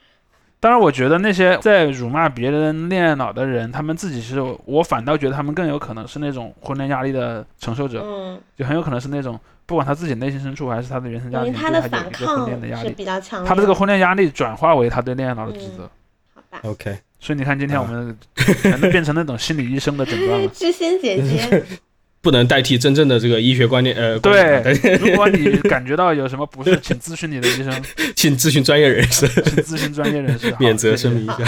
[0.61, 12.49] 当然，我觉得那些在辱骂别人恋爱脑的人，他们自己是我反倒觉得他们更有可能是那种婚恋压力的承受者，嗯，就很有可能是那种不管他自己内心深处还是他的原生家庭，他的反抗
[12.83, 15.91] 是比较强烈他的这个婚恋压力转化为他对恋爱脑的指责。
[16.35, 18.17] 好吧，OK，所以你看，今天我们
[18.63, 20.49] 全都变成那种心理医生的诊断了。
[20.53, 21.65] 知心姐姐，
[22.21, 24.63] 不能代替真正的这个医学观念，呃，对，
[24.99, 27.83] 如果你感觉到有什么不适，请咨询你的医生，
[28.17, 30.55] 请咨询专业人士，请咨询专业人士。
[30.59, 31.39] 免责声明一下。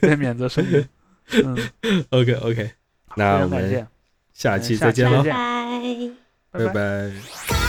[0.00, 0.84] 对，免责声明。
[1.32, 1.56] 嗯
[2.10, 2.70] ，OK OK，
[3.14, 3.86] 那我们
[4.32, 6.64] 下期再见喽期再，见拜。
[6.66, 7.59] 拜拜拜。